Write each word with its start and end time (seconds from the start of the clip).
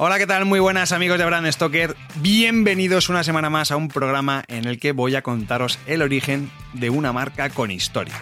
Hola, 0.00 0.16
¿qué 0.18 0.28
tal? 0.28 0.44
Muy 0.44 0.60
buenas 0.60 0.92
amigos 0.92 1.18
de 1.18 1.24
Brand 1.24 1.50
Stoker. 1.50 1.96
Bienvenidos 2.20 3.08
una 3.08 3.24
semana 3.24 3.50
más 3.50 3.72
a 3.72 3.76
un 3.76 3.88
programa 3.88 4.44
en 4.46 4.64
el 4.64 4.78
que 4.78 4.92
voy 4.92 5.16
a 5.16 5.22
contaros 5.22 5.80
el 5.88 6.02
origen 6.02 6.52
de 6.72 6.88
una 6.88 7.12
marca 7.12 7.50
con 7.50 7.72
historia. 7.72 8.14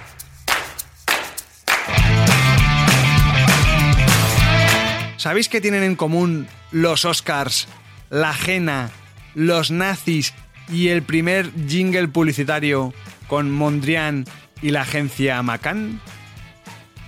¿Sabéis 5.19 5.51
qué 5.51 5.61
tienen 5.61 5.83
en 5.83 5.97
común 5.97 6.49
los 6.71 7.05
Oscars, 7.05 7.69
la 8.09 8.33
Jena, 8.33 8.89
los 9.35 9.71
nazis 9.71 10.33
y 10.71 10.89
el 10.89 11.03
primer 11.03 11.53
jingle 11.69 12.09
publicitario 12.09 12.95
con 13.27 13.51
Mondrian 13.51 14.25
y 14.63 14.71
la 14.71 14.81
agencia 14.81 15.43
Macan? 15.43 16.01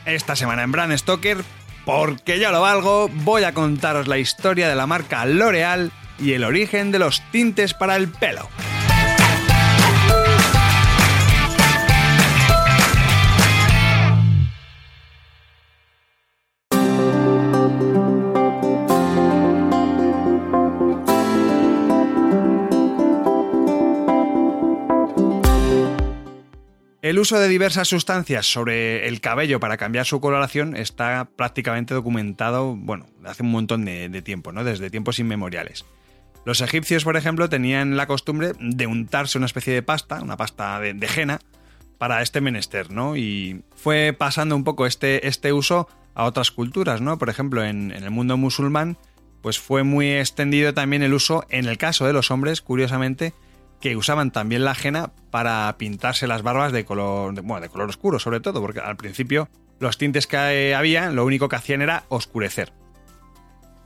Esta 0.04 0.36
semana 0.36 0.62
en 0.62 0.72
Brand 0.72 0.94
Stoker 0.94 1.38
porque 1.88 2.38
yo 2.38 2.52
lo 2.52 2.60
valgo, 2.60 3.08
voy 3.08 3.44
a 3.44 3.54
contaros 3.54 4.08
la 4.08 4.18
historia 4.18 4.68
de 4.68 4.74
la 4.74 4.86
marca 4.86 5.24
L'Oreal 5.24 5.90
y 6.18 6.34
el 6.34 6.44
origen 6.44 6.92
de 6.92 6.98
los 6.98 7.22
tintes 7.30 7.72
para 7.72 7.96
el 7.96 8.08
pelo. 8.08 8.50
El 27.08 27.18
uso 27.18 27.40
de 27.40 27.48
diversas 27.48 27.88
sustancias 27.88 28.52
sobre 28.52 29.08
el 29.08 29.22
cabello 29.22 29.60
para 29.60 29.78
cambiar 29.78 30.04
su 30.04 30.20
coloración 30.20 30.76
está 30.76 31.26
prácticamente 31.36 31.94
documentado, 31.94 32.76
bueno, 32.76 33.06
hace 33.24 33.42
un 33.42 33.50
montón 33.50 33.86
de, 33.86 34.20
tiempo, 34.20 34.52
¿no? 34.52 34.62
Desde 34.62 34.90
tiempos 34.90 35.18
inmemoriales. 35.18 35.86
Los 36.44 36.60
egipcios, 36.60 37.04
por 37.04 37.16
ejemplo, 37.16 37.48
tenían 37.48 37.96
la 37.96 38.06
costumbre 38.06 38.52
de 38.60 38.86
untarse 38.86 39.38
una 39.38 39.46
especie 39.46 39.72
de 39.72 39.82
pasta, 39.82 40.20
una 40.20 40.36
pasta 40.36 40.80
de, 40.80 40.92
de 40.92 41.08
jena, 41.08 41.40
para 41.96 42.20
este 42.20 42.42
menester, 42.42 42.90
¿no? 42.90 43.16
Y 43.16 43.62
fue 43.74 44.12
pasando 44.12 44.54
un 44.54 44.64
poco 44.64 44.84
este, 44.84 45.26
este 45.26 45.54
uso 45.54 45.88
a 46.14 46.24
otras 46.24 46.50
culturas, 46.50 47.00
¿no? 47.00 47.16
Por 47.16 47.30
ejemplo, 47.30 47.64
en, 47.64 47.90
en 47.90 48.04
el 48.04 48.10
mundo 48.10 48.36
musulmán, 48.36 48.98
pues 49.40 49.58
fue 49.58 49.82
muy 49.82 50.12
extendido 50.12 50.74
también 50.74 51.02
el 51.02 51.14
uso, 51.14 51.46
en 51.48 51.64
el 51.68 51.78
caso 51.78 52.06
de 52.06 52.12
los 52.12 52.30
hombres, 52.30 52.60
curiosamente, 52.60 53.32
que 53.80 53.96
usaban 53.96 54.30
también 54.30 54.64
la 54.64 54.72
ajena 54.72 55.12
para 55.30 55.74
pintarse 55.78 56.26
las 56.26 56.42
barbas 56.42 56.72
de 56.72 56.84
color, 56.84 57.40
bueno, 57.42 57.60
de 57.60 57.68
color 57.68 57.88
oscuro 57.88 58.18
sobre 58.18 58.40
todo, 58.40 58.60
porque 58.60 58.80
al 58.80 58.96
principio 58.96 59.48
los 59.78 59.98
tintes 59.98 60.26
que 60.26 60.74
había 60.74 61.10
lo 61.10 61.24
único 61.24 61.48
que 61.48 61.56
hacían 61.56 61.82
era 61.82 62.04
oscurecer. 62.08 62.72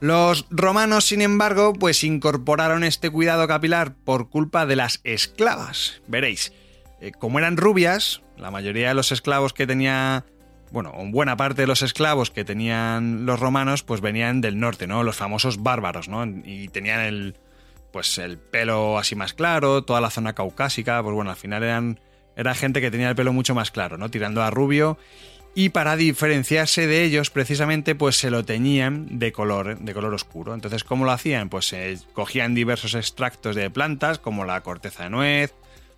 Los 0.01 0.47
romanos, 0.51 1.05
sin 1.05 1.23
embargo, 1.23 1.75
pues 1.75 2.03
incorporaron 2.03 2.83
este 2.83 3.11
cuidado 3.11 3.47
capilar 3.47 3.95
por 3.95 4.31
culpa 4.31 4.67
de 4.67 4.75
las 4.75 5.01
esclavas. 5.05 6.03
Veréis, 6.09 6.53
eh, 7.01 7.13
como 7.13 7.39
eran 7.39 7.57
rubias, 7.57 8.21
la 8.37 8.51
mayoría 8.51 8.89
de 8.89 8.95
los 8.95 9.13
esclavos 9.13 9.53
que 9.53 9.65
tenía, 9.65 10.25
bueno, 10.73 10.93
buena 11.13 11.37
parte 11.37 11.63
de 11.63 11.69
los 11.69 11.83
esclavos 11.83 12.33
que 12.33 12.45
tenían 12.45 13.27
los 13.27 13.39
romanos, 13.39 13.85
pues 13.85 14.01
venían 14.01 14.41
del 14.41 14.59
norte, 14.59 14.89
¿no? 14.89 15.05
Los 15.05 15.17
famosos 15.17 15.63
bárbaros, 15.63 16.09
¿no? 16.09 16.25
Y 16.25 16.67
tenían 16.67 17.01
el, 17.01 17.37
pues 17.93 18.19
el 18.19 18.39
pelo 18.39 18.99
así 18.99 19.15
más 19.15 19.35
claro, 19.35 19.85
toda 19.85 20.01
la 20.01 20.11
zona 20.11 20.33
caucásica, 20.33 21.03
pues 21.03 21.15
bueno, 21.15 21.31
al 21.31 21.37
final 21.37 21.63
eran, 21.63 22.01
era 22.37 22.55
gente 22.55 22.81
que 22.81 22.91
tenía 22.91 23.11
el 23.11 23.15
pelo 23.15 23.33
mucho 23.33 23.55
más 23.55 23.71
claro, 23.71 23.99
¿no? 23.99 24.11
Tirando 24.11 24.43
a 24.43 24.51
rubio. 24.51 24.99
Y 25.55 25.69
para 25.69 25.97
diferenciarse 25.97 26.87
de 26.87 27.05
ellos, 27.05 27.29
precisamente, 27.29 27.95
pues 27.95 28.17
se 28.17 28.31
lo 28.31 28.43
teñían 28.43 29.19
de 29.19 29.33
color, 29.33 29.79
de 29.79 29.93
color 29.93 30.15
oscuro. 30.15 30.55
Entonces, 30.55 30.83
¿cómo 30.83 31.05
lo 31.05 31.13
hacían? 31.13 31.51
Pues 31.51 31.75
cogían 32.15 32.55
diversos 32.55 32.95
extractos 32.95 33.55
de 33.55 33.69
plantas, 33.69 34.19
como 34.19 34.47
la 34.47 34.63
corteza 34.63 35.05
de 35.05 35.11
nuez, 35.11 35.55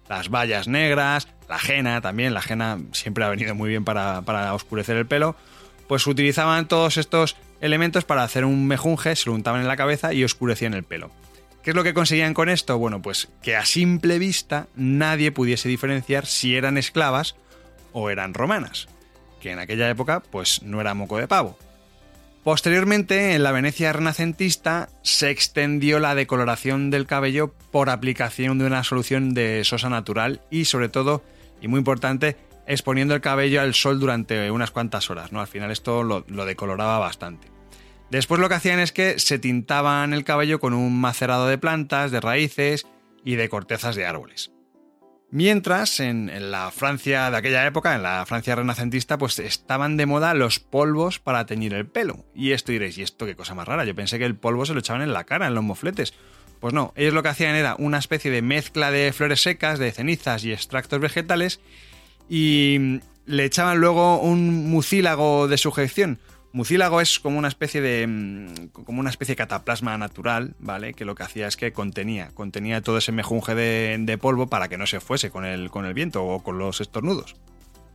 las 0.09 0.29
bayas 0.29 0.67
negras, 0.67 1.29
la 1.49 1.55
ajena 1.55 2.01
también, 2.01 2.35
la 2.35 2.41
ajena 2.41 2.81
siempre 2.91 3.25
ha 3.25 3.29
venido 3.29 3.55
muy 3.55 3.69
bien 3.69 3.85
para, 3.85 4.23
para 4.23 4.53
oscurecer 4.55 4.97
el 4.97 5.07
pelo. 5.07 5.37
Pues 5.87 6.07
utilizaban 6.09 6.67
todos 6.67 6.97
estos 6.97 7.37
elementos 7.61 8.05
para 8.05 8.25
hacer 8.25 8.45
un 8.45 8.67
mejunje, 8.67 9.15
se 9.15 9.31
lo 9.31 9.37
untaban 9.37 9.61
en 9.61 9.69
la 9.69 9.77
cabeza 9.77 10.13
y 10.13 10.25
oscurecían 10.25 10.75
el 10.75 10.83
pelo. 10.83 11.13
¿Qué 11.65 11.71
es 11.71 11.77
lo 11.77 11.83
que 11.83 11.95
conseguían 11.95 12.35
con 12.35 12.51
esto? 12.51 12.77
Bueno, 12.77 13.01
pues 13.01 13.31
que 13.43 13.57
a 13.57 13.65
simple 13.65 14.19
vista 14.19 14.69
nadie 14.77 15.33
pudiese 15.33 15.67
diferenciar 15.67 16.27
si 16.27 16.57
eran 16.57 16.77
esclavas 16.77 17.37
o 17.93 18.11
eran 18.11 18.35
romanas, 18.35 18.87
que 19.41 19.51
en 19.51 19.59
aquella 19.59 19.89
época 19.89 20.21
pues 20.21 20.63
no 20.63 20.83
era 20.83 20.93
moco 20.93 21.17
de 21.17 21.27
pavo. 21.27 21.59
Posteriormente, 22.43 23.35
en 23.35 23.43
la 23.43 23.53
Venecia 23.53 23.95
renacentista, 23.95 24.91
se 25.01 25.31
extendió 25.31 26.01
la 26.01 26.15
decoloración 26.15 26.91
del 26.91 27.07
cabello 27.07 27.55
por 27.71 27.89
aplicación 27.89 28.59
de 28.59 28.67
una 28.67 28.85
solución 28.85 29.33
de 29.33 29.65
sosa 29.65 29.89
natural 29.89 30.43
y, 30.51 30.67
sobre 30.67 30.91
todo, 30.91 31.25
y 31.63 31.69
muy 31.69 31.79
importante, 31.79 32.37
exponiendo 32.67 33.15
el 33.15 33.23
cabello 33.23 33.63
al 33.63 33.73
sol 33.73 33.99
durante 33.99 34.51
unas 34.51 34.71
cuantas 34.71 35.09
horas. 35.09 35.33
¿no? 35.33 35.41
Al 35.41 35.47
final 35.47 35.71
esto 35.71 36.03
lo, 36.03 36.27
lo 36.29 36.45
decoloraba 36.45 36.99
bastante. 36.99 37.54
Después 38.15 38.41
lo 38.41 38.49
que 38.49 38.55
hacían 38.55 38.79
es 38.79 38.93
que 38.93 39.19
se 39.19 39.41
tintaban 39.41 40.13
el 40.13 40.23
cabello 40.23 40.61
con 40.61 40.73
un 40.73 41.01
macerado 41.01 41.49
de 41.49 41.59
plantas, 41.59 42.13
de 42.13 42.21
raíces 42.21 42.87
y 43.25 43.35
de 43.35 43.49
cortezas 43.49 43.97
de 43.97 44.07
árboles. 44.07 44.53
Mientras, 45.33 45.99
en, 45.99 46.31
la 46.53 46.71
Francia 46.71 47.29
de 47.33 47.37
aquella 47.37 47.67
época, 47.67 47.93
en 47.97 48.05
la 48.05 48.25
Francia 48.25 48.55
renacentista, 48.55 49.19
pues 49.19 49.41
estaban 49.41 49.97
de 49.97 50.07
moda 50.07 50.33
los 50.35 50.61
polvos 50.61 51.19
para 51.19 51.45
teñir 51.45 51.75
el 51.75 51.89
pelo. 51.89 52.25
Y 52.37 52.53
esto 52.53 52.71
diréis, 52.71 52.97
¿y 52.99 53.03
esto 53.03 53.27
qué 53.27 53.35
cosa 53.35 53.57
más 53.57 53.67
rara? 53.67 53.85
Yo 53.85 53.97
pensé 53.97 54.17
que 54.21 54.27
el 54.27 54.37
polvo 54.37 54.65
se 54.65 54.75
lo 54.75 54.79
echaban 54.79 55.03
en 55.03 55.13
la 55.13 55.25
cara, 55.25 55.49
en 55.49 55.55
los 55.57 55.65
mofletes. 55.65 56.15
Pues 56.61 56.73
no, 56.73 56.93
ellos 56.95 57.15
lo 57.15 57.25
que 57.25 57.31
hacían 57.31 57.57
era 57.57 57.75
una 57.81 57.99
especie 57.99 58.31
de 58.31 58.43
mezcla 58.43 58.93
de 58.93 59.13
flores 59.13 59.43
secas, 59.43 59.81
de 59.81 59.91
cenizas 59.91 60.45
y 60.45 60.53
extractos 60.53 61.01
vegetales, 61.01 61.59
y 62.29 63.01
le 63.27 63.45
echaban 63.45 63.79
luego 63.79 64.21
un 64.21 64.71
mucílago 64.71 65.49
de 65.49 65.59
sujeción, 65.59 66.21
Mucílago 66.55 67.01
es 67.01 67.19
como 67.19 67.37
una 67.37 67.49
especie 67.49 67.81
de 67.81 68.07
mm, 68.07 68.69
como 68.85 69.01
una 69.01 69.11
especie 69.11 69.33
de 69.33 69.39
cataplasma 69.39 69.99
natural, 69.99 70.55
¿vale? 70.61 70.95
Que 70.95 71.05
lo 71.05 71.17
que 71.17 71.25
hacía 71.25 71.49
es 71.49 71.57
que 71.57 71.73
contenía, 71.73 72.29
contenía 72.33 72.81
todo 72.81 72.99
ese 72.99 73.11
mejunje 73.11 73.57
de, 73.57 74.19
polvo 74.19 74.47
para 74.47 74.69
que 74.69 74.79
no 74.79 74.87
se 74.87 75.01
fuese 75.01 75.31
con 75.31 75.45
el, 75.45 75.69
con 75.69 75.85
el 75.85 75.95
viento 75.95 76.25
o 76.25 76.45
con 76.45 76.59
los 76.59 76.81
estornudos. 76.81 77.35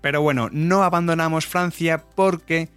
Pero 0.01 0.21
bueno, 0.21 0.49
no 0.51 0.83
abandonamos 0.83 1.47
Francia 1.47 2.03
porque 2.17 2.67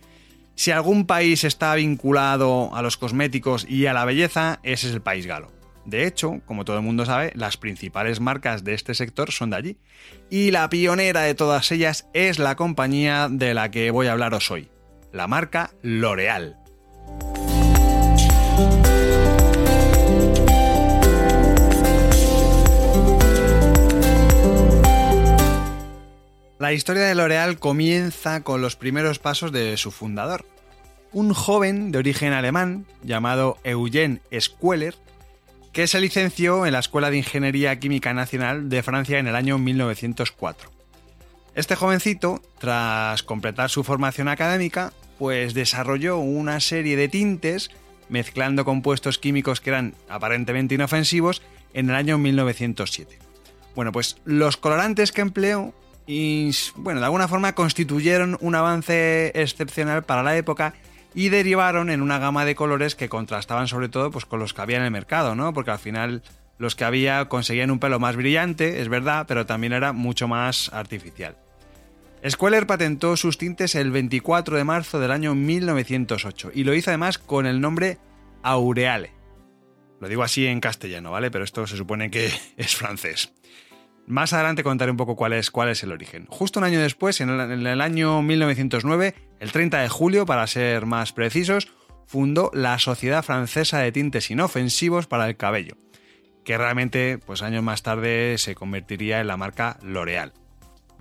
si 0.54 0.70
algún 0.70 1.04
país 1.04 1.42
está 1.42 1.74
vinculado 1.74 2.72
a 2.76 2.80
los 2.80 2.96
cosméticos 2.96 3.66
y 3.68 3.86
a 3.86 3.92
la 3.92 4.04
belleza, 4.04 4.60
ese 4.62 4.86
es 4.86 4.94
el 4.94 5.02
país 5.02 5.26
galo. 5.26 5.50
De 5.84 6.06
hecho, 6.06 6.42
como 6.46 6.64
todo 6.64 6.76
el 6.76 6.84
mundo 6.84 7.04
sabe, 7.06 7.32
las 7.34 7.56
principales 7.56 8.20
marcas 8.20 8.62
de 8.62 8.74
este 8.74 8.94
sector 8.94 9.32
son 9.32 9.50
de 9.50 9.56
allí. 9.56 9.76
Y 10.30 10.52
la 10.52 10.70
pionera 10.70 11.22
de 11.22 11.34
todas 11.34 11.72
ellas 11.72 12.06
es 12.14 12.38
la 12.38 12.54
compañía 12.54 13.28
de 13.28 13.52
la 13.52 13.72
que 13.72 13.90
voy 13.90 14.06
a 14.06 14.12
hablaros 14.12 14.48
hoy, 14.52 14.68
la 15.12 15.26
marca 15.26 15.70
L'Oreal. 15.82 16.56
La 26.58 26.72
historia 26.72 27.02
de 27.02 27.14
L'Oreal 27.14 27.58
comienza 27.58 28.42
con 28.42 28.62
los 28.62 28.76
primeros 28.76 29.18
pasos 29.18 29.52
de 29.52 29.76
su 29.76 29.90
fundador, 29.90 30.46
un 31.12 31.34
joven 31.34 31.92
de 31.92 31.98
origen 31.98 32.32
alemán 32.32 32.86
llamado 33.02 33.58
Eugène 33.64 34.20
Squeller, 34.40 34.94
que 35.72 35.86
se 35.86 36.00
licenció 36.00 36.64
en 36.64 36.72
la 36.72 36.78
Escuela 36.78 37.10
de 37.10 37.18
Ingeniería 37.18 37.78
Química 37.78 38.14
Nacional 38.14 38.68
de 38.68 38.82
Francia 38.82 39.18
en 39.18 39.26
el 39.26 39.36
año 39.36 39.58
1904. 39.58 40.70
Este 41.54 41.76
jovencito, 41.76 42.40
tras 42.58 43.22
completar 43.22 43.68
su 43.68 43.84
formación 43.84 44.28
académica, 44.28 44.92
pues 45.22 45.54
desarrolló 45.54 46.18
una 46.18 46.58
serie 46.58 46.96
de 46.96 47.06
tintes 47.06 47.70
mezclando 48.08 48.64
compuestos 48.64 49.18
químicos 49.18 49.60
que 49.60 49.70
eran 49.70 49.94
aparentemente 50.08 50.74
inofensivos 50.74 51.42
en 51.74 51.90
el 51.90 51.94
año 51.94 52.18
1907. 52.18 53.20
Bueno, 53.76 53.92
pues 53.92 54.16
los 54.24 54.56
colorantes 54.56 55.12
que 55.12 55.20
empleó 55.20 55.74
bueno, 56.74 56.98
de 56.98 57.04
alguna 57.06 57.28
forma 57.28 57.54
constituyeron 57.54 58.36
un 58.40 58.56
avance 58.56 59.30
excepcional 59.40 60.02
para 60.02 60.24
la 60.24 60.36
época 60.36 60.74
y 61.14 61.28
derivaron 61.28 61.88
en 61.88 62.02
una 62.02 62.18
gama 62.18 62.44
de 62.44 62.56
colores 62.56 62.96
que 62.96 63.08
contrastaban 63.08 63.68
sobre 63.68 63.88
todo 63.88 64.10
pues, 64.10 64.24
con 64.24 64.40
los 64.40 64.52
que 64.52 64.62
había 64.62 64.78
en 64.78 64.82
el 64.82 64.90
mercado, 64.90 65.36
¿no? 65.36 65.54
Porque 65.54 65.70
al 65.70 65.78
final 65.78 66.24
los 66.58 66.74
que 66.74 66.82
había 66.82 67.26
conseguían 67.26 67.70
un 67.70 67.78
pelo 67.78 68.00
más 68.00 68.16
brillante, 68.16 68.80
es 68.80 68.88
verdad, 68.88 69.26
pero 69.28 69.46
también 69.46 69.72
era 69.72 69.92
mucho 69.92 70.26
más 70.26 70.72
artificial. 70.72 71.36
Squeller 72.28 72.68
patentó 72.68 73.16
sus 73.16 73.36
tintes 73.36 73.74
el 73.74 73.90
24 73.90 74.56
de 74.56 74.64
marzo 74.64 75.00
del 75.00 75.10
año 75.10 75.34
1908 75.34 76.52
y 76.54 76.62
lo 76.62 76.72
hizo 76.72 76.90
además 76.90 77.18
con 77.18 77.46
el 77.46 77.60
nombre 77.60 77.98
Aureale. 78.42 79.10
Lo 80.00 80.08
digo 80.08 80.22
así 80.22 80.46
en 80.46 80.60
castellano, 80.60 81.10
¿vale? 81.10 81.30
Pero 81.30 81.44
esto 81.44 81.66
se 81.66 81.76
supone 81.76 82.10
que 82.10 82.30
es 82.56 82.76
francés. 82.76 83.32
Más 84.06 84.32
adelante 84.32 84.64
contaré 84.64 84.90
un 84.90 84.96
poco 84.96 85.16
cuál 85.16 85.32
es, 85.32 85.50
cuál 85.50 85.68
es 85.68 85.82
el 85.82 85.92
origen. 85.92 86.26
Justo 86.28 86.58
un 86.58 86.64
año 86.64 86.80
después, 86.80 87.20
en 87.20 87.30
el, 87.30 87.80
año 87.80 88.20
1909, 88.20 89.14
el 89.38 89.52
30 89.52 89.80
de 89.80 89.88
julio, 89.88 90.26
para 90.26 90.46
ser 90.48 90.86
más 90.86 91.12
precisos, 91.12 91.72
fundó 92.06 92.50
la 92.52 92.78
Sociedad 92.80 93.24
Francesa 93.24 93.78
de 93.78 93.92
Tintes 93.92 94.30
Inofensivos 94.30 95.06
para 95.06 95.28
el 95.28 95.36
Cabello, 95.36 95.76
que 96.44 96.58
realmente, 96.58 97.18
pues 97.18 97.42
años 97.42 97.62
más 97.62 97.82
tarde, 97.82 98.38
se 98.38 98.56
convertiría 98.56 99.20
en 99.20 99.28
la 99.28 99.36
marca 99.36 99.78
L'Oréal. 99.82 100.32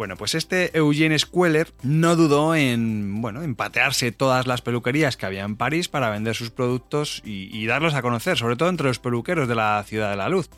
Bueno, 0.02 0.18
pues 0.18 0.34
este 0.34 0.76
Eugene 0.76 1.20
Squeller 1.20 1.76
no 1.84 2.16
dudó 2.16 2.56
en, 2.56 3.22
bueno, 3.22 3.44
en 3.44 3.54
patearse 3.54 4.12
todas 4.12 4.48
las 4.48 4.64
peluquerías 4.64 5.16
que 5.16 5.28
había 5.28 5.44
en 5.44 5.58
París 5.58 5.90
para 5.90 6.10
vender 6.10 6.36
sus 6.36 6.50
productos 6.50 7.22
y, 7.24 7.56
y 7.56 7.68
darlos 7.68 7.94
a 7.94 8.02
conocer, 8.02 8.36
sobre 8.36 8.56
todo 8.56 8.70
entre 8.70 8.88
los 8.88 8.98
peluqueros 8.98 9.48
de 9.48 9.54
la 9.54 9.84
Ciudad 9.86 10.10
de 10.10 10.16
la 10.16 10.28
Luz. 10.28 10.50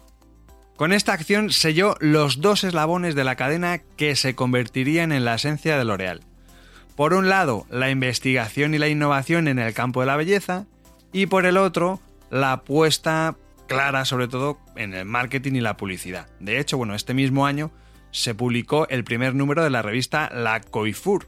Con 0.78 0.94
esta 0.94 1.12
acción 1.12 1.52
selló 1.52 1.98
los 2.00 2.40
dos 2.40 2.64
eslabones 2.64 3.16
de 3.16 3.26
la 3.26 3.36
cadena 3.36 3.80
que 3.80 4.16
se 4.16 4.34
convertirían 4.34 5.12
en 5.12 5.26
la 5.26 5.36
esencia 5.36 5.78
de 5.78 5.84
L'Oréal. 5.84 6.22
Por 6.96 7.14
un 7.14 7.28
lado, 7.28 7.66
la 7.70 7.90
investigación 7.90 8.74
y 8.74 8.78
la 8.78 8.88
innovación 8.88 9.50
en 9.50 9.60
el 9.60 9.74
campo 9.74 10.00
de 10.00 10.06
la 10.06 10.16
belleza, 10.16 10.68
y 11.12 11.26
por 11.26 11.46
el 11.46 11.58
otro, 11.58 12.00
la 12.32 12.54
apuesta 12.54 13.36
clara 13.68 14.06
sobre 14.06 14.30
todo 14.30 14.58
en 14.78 14.94
el 14.94 15.04
marketing 15.04 15.56
y 15.56 15.60
la 15.60 15.76
publicidad. 15.76 16.30
De 16.40 16.62
hecho, 16.62 16.78
bueno, 16.78 16.96
este 16.96 17.14
mismo 17.14 17.46
año 17.46 17.74
se 18.14 18.34
publicó 18.34 18.88
el 18.88 19.04
primer 19.04 19.36
número 19.36 19.64
de 19.64 19.70
la 19.70 19.82
revista 19.82 20.30
La 20.34 20.62
Coiffure, 20.62 21.28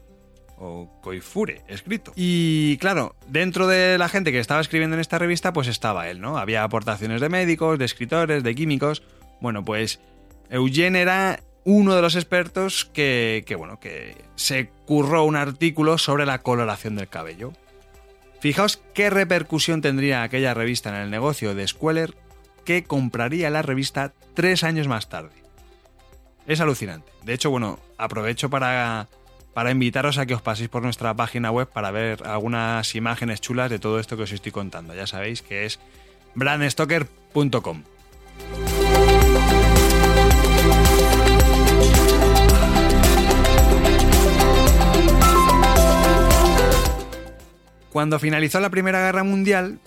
o 0.56 0.90
Coifure, 1.02 1.62
escrito. 1.68 2.12
Y 2.16 2.78
claro, 2.78 3.14
dentro 3.28 3.66
de 3.66 3.98
la 3.98 4.08
gente 4.08 4.32
que 4.32 4.40
estaba 4.40 4.60
escribiendo 4.60 4.94
en 4.96 5.00
esta 5.00 5.18
revista, 5.18 5.52
pues 5.52 5.68
estaba 5.68 6.08
él, 6.08 6.20
¿no? 6.20 6.38
Había 6.38 6.64
aportaciones 6.64 7.20
de 7.20 7.28
médicos, 7.28 7.78
de 7.78 7.84
escritores, 7.84 8.42
de 8.42 8.54
químicos, 8.54 9.02
bueno, 9.40 9.64
pues 9.64 10.00
Eugene 10.48 11.00
era 11.00 11.40
uno 11.64 11.94
de 11.94 12.02
los 12.02 12.14
expertos 12.14 12.84
que, 12.84 13.44
bueno, 13.58 13.80
que 13.80 14.16
se 14.36 14.70
curró 14.86 15.24
un 15.24 15.36
artículo 15.36 15.98
sobre 15.98 16.24
la 16.24 16.38
coloración 16.38 16.96
del 16.96 17.08
cabello. 17.08 17.52
Fijaos 18.40 18.80
qué 18.94 19.10
repercusión 19.10 19.82
tendría 19.82 20.22
aquella 20.22 20.54
revista 20.54 20.90
en 20.90 20.96
el 20.96 21.10
negocio 21.10 21.54
de 21.54 21.66
Squeller 21.66 22.14
que 22.64 22.84
compraría 22.84 23.50
la 23.50 23.62
revista 23.62 24.12
tres 24.34 24.62
años 24.62 24.88
más 24.88 25.08
tarde. 25.08 25.45
Es 26.46 26.60
alucinante. 26.60 27.10
De 27.24 27.34
hecho, 27.34 27.50
bueno, 27.50 27.78
aprovecho 27.98 28.48
para, 28.48 29.08
para 29.52 29.70
invitaros 29.70 30.18
a 30.18 30.26
que 30.26 30.34
os 30.34 30.42
paséis 30.42 30.68
por 30.68 30.82
nuestra 30.82 31.14
página 31.14 31.50
web 31.50 31.68
para 31.68 31.90
ver 31.90 32.26
algunas 32.26 32.94
imágenes 32.94 33.40
chulas 33.40 33.70
de 33.70 33.78
todo 33.78 33.98
esto 33.98 34.16
que 34.16 34.22
os 34.22 34.32
estoy 34.32 34.52
contando. 34.52 34.94
Ya 34.94 35.06
sabéis 35.06 35.42
que 35.42 35.66
es 35.66 35.80
brandstoker.com. 36.34 37.82
Cuando 47.96 48.18
finalizó 48.18 48.60
la 48.60 48.68
Primera 48.68 49.00
Guerra 49.00 49.24
Mundial, 49.24 49.78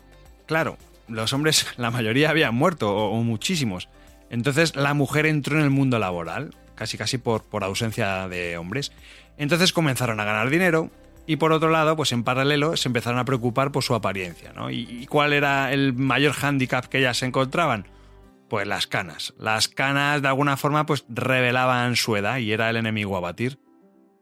claro, 0.47 0.79
los 1.07 1.31
hombres, 1.31 1.67
la 1.77 1.91
mayoría 1.91 2.31
habían 2.31 2.55
muerto, 2.55 2.91
o, 2.91 3.21
muchísimos. 3.21 3.87
Entonces 4.29 4.75
la 4.75 4.93
mujer 4.93 5.25
entró 5.25 5.57
en 5.57 5.63
el 5.63 5.69
mundo 5.69 5.99
laboral, 5.99 6.55
casi 6.75 6.97
casi 6.97 7.17
por, 7.17 7.43
por 7.43 7.63
ausencia 7.63 8.27
de 8.27 8.57
hombres. 8.57 8.91
Entonces 9.37 9.73
comenzaron 9.73 10.19
a 10.19 10.25
ganar 10.25 10.49
dinero, 10.49 10.91
y 11.29 11.35
por 11.35 11.51
otro 11.51 11.69
lado, 11.69 11.95
pues 11.95 12.11
en 12.11 12.23
paralelo 12.23 12.75
se 12.75 12.89
empezaron 12.89 13.19
a 13.19 13.23
preocupar 13.23 13.71
por 13.71 13.83
su 13.83 13.93
apariencia, 13.93 14.51
¿no? 14.51 14.71
¿Y, 14.71 15.05
cuál 15.05 15.31
era 15.31 15.71
el 15.71 15.93
mayor 15.93 16.33
hándicap 16.33 16.85
que 16.85 16.97
ellas 16.97 17.17
se 17.17 17.27
encontraban? 17.27 17.85
Pues 18.49 18.65
las 18.65 18.87
canas. 18.87 19.35
Las 19.37 19.67
canas 19.67 20.23
de 20.23 20.27
alguna 20.27 20.57
forma 20.57 20.87
pues 20.87 21.05
revelaban 21.07 21.95
su 21.95 22.15
edad 22.15 22.39
y 22.39 22.51
era 22.51 22.71
el 22.71 22.77
enemigo 22.77 23.15
a 23.15 23.19
batir. 23.19 23.59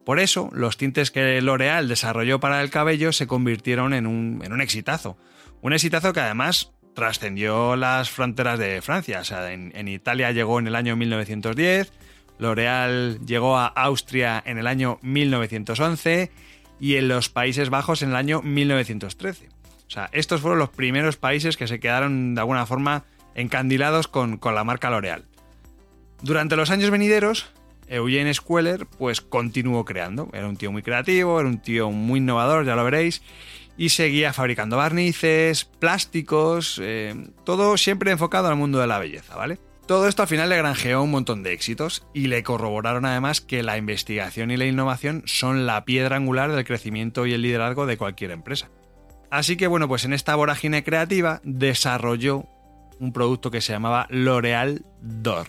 Por 0.04 0.20
eso, 0.20 0.50
los 0.52 0.76
tintes 0.76 1.10
que 1.10 1.40
L'Oreal 1.40 1.88
desarrolló 1.88 2.40
para 2.40 2.60
el 2.60 2.68
cabello 2.68 3.10
se 3.12 3.26
convirtieron 3.26 3.94
en 3.94 4.06
un, 4.06 4.42
en 4.44 4.52
un 4.52 4.60
exitazo. 4.60 5.16
Un 5.62 5.72
exitazo 5.72 6.12
que 6.12 6.20
además 6.20 6.72
trascendió 6.98 7.76
las 7.76 8.10
fronteras 8.10 8.58
de 8.58 8.82
Francia. 8.82 9.20
O 9.20 9.24
sea, 9.24 9.52
en, 9.52 9.86
Italia 9.86 10.32
llegó 10.32 10.58
en 10.58 10.66
el 10.66 10.74
año 10.74 10.96
1910, 10.96 11.92
L'Oreal 12.40 13.20
llegó 13.24 13.56
a 13.56 13.68
Austria 13.68 14.42
en 14.44 14.58
el 14.58 14.66
año 14.66 14.98
1911 15.02 16.32
y 16.80 16.96
en 16.96 17.06
los 17.06 17.28
Países 17.28 17.70
Bajos 17.70 18.02
en 18.02 18.10
el 18.10 18.16
año 18.16 18.42
1913. 18.42 19.46
O 19.86 19.90
sea, 19.90 20.10
estos 20.10 20.40
fueron 20.40 20.58
los 20.58 20.70
primeros 20.70 21.16
países 21.16 21.56
que 21.56 21.68
se 21.68 21.78
quedaron 21.78 22.34
de 22.34 22.40
alguna 22.40 22.66
forma 22.66 23.04
encandilados 23.36 24.08
con, 24.08 24.36
con 24.36 24.56
la 24.56 24.64
marca 24.64 24.90
L'Oreal. 24.90 25.24
Durante 26.20 26.56
los 26.56 26.70
años 26.70 26.90
venideros, 26.90 27.46
Eugene 27.86 28.34
Squeller 28.34 28.86
pues 28.86 29.20
continuó 29.20 29.84
creando. 29.84 30.30
Era 30.32 30.48
un 30.48 30.56
tío 30.56 30.72
muy 30.72 30.82
creativo, 30.82 31.38
era 31.38 31.48
un 31.48 31.62
tío 31.62 31.92
muy 31.92 32.18
innovador, 32.18 32.66
ya 32.66 32.74
lo 32.74 32.82
veréis, 32.82 33.22
y 33.78 33.90
seguía 33.90 34.34
fabricando 34.34 34.76
barnices, 34.76 35.64
plásticos, 35.64 36.78
eh, 36.82 37.14
todo 37.44 37.78
siempre 37.78 38.10
enfocado 38.10 38.48
al 38.48 38.56
mundo 38.56 38.80
de 38.80 38.88
la 38.88 38.98
belleza, 38.98 39.36
¿vale? 39.36 39.58
Todo 39.86 40.06
esto 40.06 40.20
al 40.20 40.28
final 40.28 40.50
le 40.50 40.58
granjeó 40.58 41.02
un 41.02 41.12
montón 41.12 41.42
de 41.42 41.54
éxitos 41.54 42.06
y 42.12 42.26
le 42.26 42.42
corroboraron 42.42 43.06
además 43.06 43.40
que 43.40 43.62
la 43.62 43.78
investigación 43.78 44.50
y 44.50 44.58
la 44.58 44.66
innovación 44.66 45.22
son 45.24 45.64
la 45.64 45.86
piedra 45.86 46.16
angular 46.16 46.52
del 46.52 46.66
crecimiento 46.66 47.24
y 47.24 47.32
el 47.32 47.40
liderazgo 47.40 47.86
de 47.86 47.96
cualquier 47.96 48.32
empresa. 48.32 48.68
Así 49.30 49.56
que 49.56 49.66
bueno, 49.66 49.88
pues 49.88 50.04
en 50.04 50.12
esta 50.12 50.34
vorágine 50.34 50.84
creativa 50.84 51.40
desarrolló 51.42 52.44
un 52.98 53.12
producto 53.12 53.50
que 53.50 53.60
se 53.60 53.72
llamaba 53.72 54.06
L'Oréal 54.10 54.84
D'Or. 55.00 55.46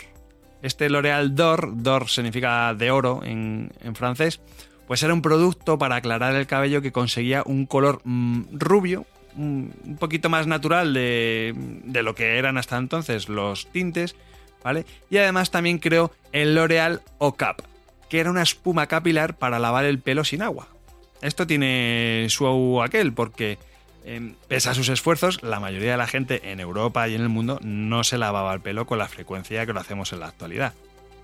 Este 0.61 0.89
L'Oréal 0.89 1.35
D'Or, 1.35 1.71
D'Or 1.75 2.09
significa 2.09 2.73
de 2.73 2.91
oro 2.91 3.21
en, 3.23 3.71
francés, 3.93 4.41
pues 4.89 5.03
era 5.03 5.13
un 5.13 5.21
producto 5.21 5.77
para 5.77 5.97
aclarar 5.97 6.33
el 6.33 6.47
cabello 6.47 6.81
que 6.81 6.91
conseguía 6.91 7.43
un 7.45 7.67
color 7.67 8.01
mm, 8.03 8.57
rubio, 8.57 9.05
un 9.37 9.97
poquito 9.99 10.29
más 10.29 10.47
natural 10.47 10.95
de, 10.95 11.53
lo 11.85 12.15
que 12.15 12.39
eran 12.39 12.57
hasta 12.57 12.75
entonces 12.75 13.29
los 13.29 13.67
tintes, 13.71 14.15
¿vale? 14.63 14.87
Y 15.11 15.17
además 15.17 15.51
también 15.51 15.77
creó 15.77 16.11
el 16.31 16.55
L'Oréal 16.55 17.03
O-Cap, 17.19 17.61
que 18.09 18.19
era 18.19 18.31
una 18.31 18.41
espuma 18.41 18.87
capilar 18.87 19.37
para 19.37 19.59
lavar 19.59 19.85
el 19.85 19.99
pelo 19.99 20.23
sin 20.23 20.41
agua. 20.41 20.67
Esto 21.21 21.45
tiene 21.45 22.25
su 22.29 22.81
aquel, 22.81 23.13
porque 23.13 23.59
Em, 24.05 24.33
pese 24.47 24.69
a 24.69 24.73
sus 24.73 24.89
esfuerzos, 24.89 25.43
la 25.43 25.59
mayoría 25.59 25.91
de 25.91 25.97
la 25.97 26.07
gente 26.07 26.51
en 26.51 26.59
Europa 26.59 27.07
y 27.07 27.15
en 27.15 27.21
el 27.21 27.29
mundo 27.29 27.59
no 27.61 28.03
se 28.03 28.17
lavaba 28.17 28.53
el 28.53 28.61
pelo 28.61 28.87
con 28.87 28.97
la 28.97 29.07
frecuencia 29.07 29.65
que 29.65 29.73
lo 29.73 29.79
hacemos 29.79 30.13
en 30.13 30.21
la 30.21 30.27
actualidad. 30.27 30.73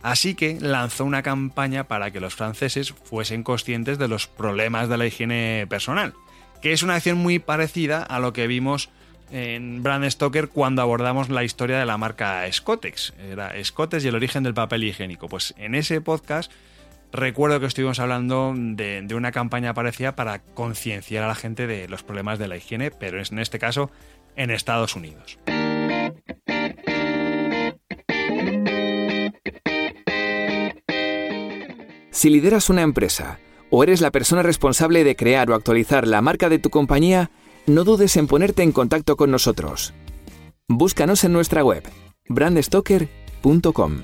Así 0.06 0.36
que 0.36 0.60
lanzó 0.62 1.04
una 1.04 1.24
campaña 1.24 1.86
para 1.86 2.12
que 2.12 2.20
los 2.20 2.36
franceses 2.36 2.94
fuesen 2.94 3.42
conscientes 3.42 3.98
de 3.98 4.08
los 4.08 4.28
problemas 4.28 4.88
de 4.88 5.00
la 5.00 5.08
higiene 5.08 5.66
personal, 5.68 6.14
que 6.62 6.74
es 6.74 6.84
una 6.84 6.94
acción 6.94 7.18
muy 7.18 7.40
parecida 7.40 8.04
a 8.04 8.20
lo 8.20 8.32
que 8.32 8.46
vimos 8.46 8.90
en 9.32 9.82
Brand 9.82 10.08
Stoker 10.08 10.50
cuando 10.50 10.84
abordamos 10.84 11.32
la 11.32 11.44
historia 11.44 11.80
de 11.80 11.88
la 11.88 11.98
marca 11.98 12.44
Scottex. 12.52 13.16
Era 13.32 13.52
Scottex 13.64 14.06
y 14.06 14.10
el 14.10 14.14
origen 14.14 14.44
del 14.44 14.54
papel 14.54 14.84
higiénico. 14.84 15.28
Pues 15.28 15.56
en 15.58 15.74
ese 15.74 16.00
podcast 16.02 16.52
Recuerdo 17.12 17.60
que 17.62 17.66
estuvimos 17.66 18.00
hablando 18.00 18.54
de, 18.56 19.08
una 19.16 19.32
campaña 19.32 19.74
parecida 19.74 20.18
para 20.18 20.40
concienciar 20.40 21.24
a 21.24 21.30
la 21.30 21.36
gente 21.36 21.66
de 21.66 21.88
los 21.88 22.04
problemas 22.04 22.40
de 22.40 22.50
la 22.50 22.58
higiene, 22.58 22.92
pero 22.92 23.20
en 23.20 23.40
este 23.40 23.58
caso 23.58 23.90
en 24.36 24.52
Estados 24.52 24.98
Unidos. 24.98 25.40
Si 32.26 32.32
lideras 32.32 32.72
una 32.72 32.82
empresa 32.82 33.38
o 33.70 33.84
eres 33.84 34.02
la 34.02 34.10
persona 34.10 34.42
responsable 34.42 35.04
de 35.04 35.16
crear 35.16 35.52
o 35.52 35.54
actualizar 35.54 36.08
la 36.08 36.24
marca 36.24 36.50
de 36.50 36.58
tu 36.58 36.72
compañía, 36.72 37.30
no 37.68 37.84
dudes 37.84 38.18
en 38.18 38.26
ponerte 38.26 38.64
en 38.64 38.72
contacto 38.72 39.16
con 39.16 39.30
nosotros. 39.30 39.94
Búscanos 40.68 41.24
en 41.24 41.34
nuestra 41.34 41.64
web 41.64 41.84
brandstoker.com. 42.28 44.02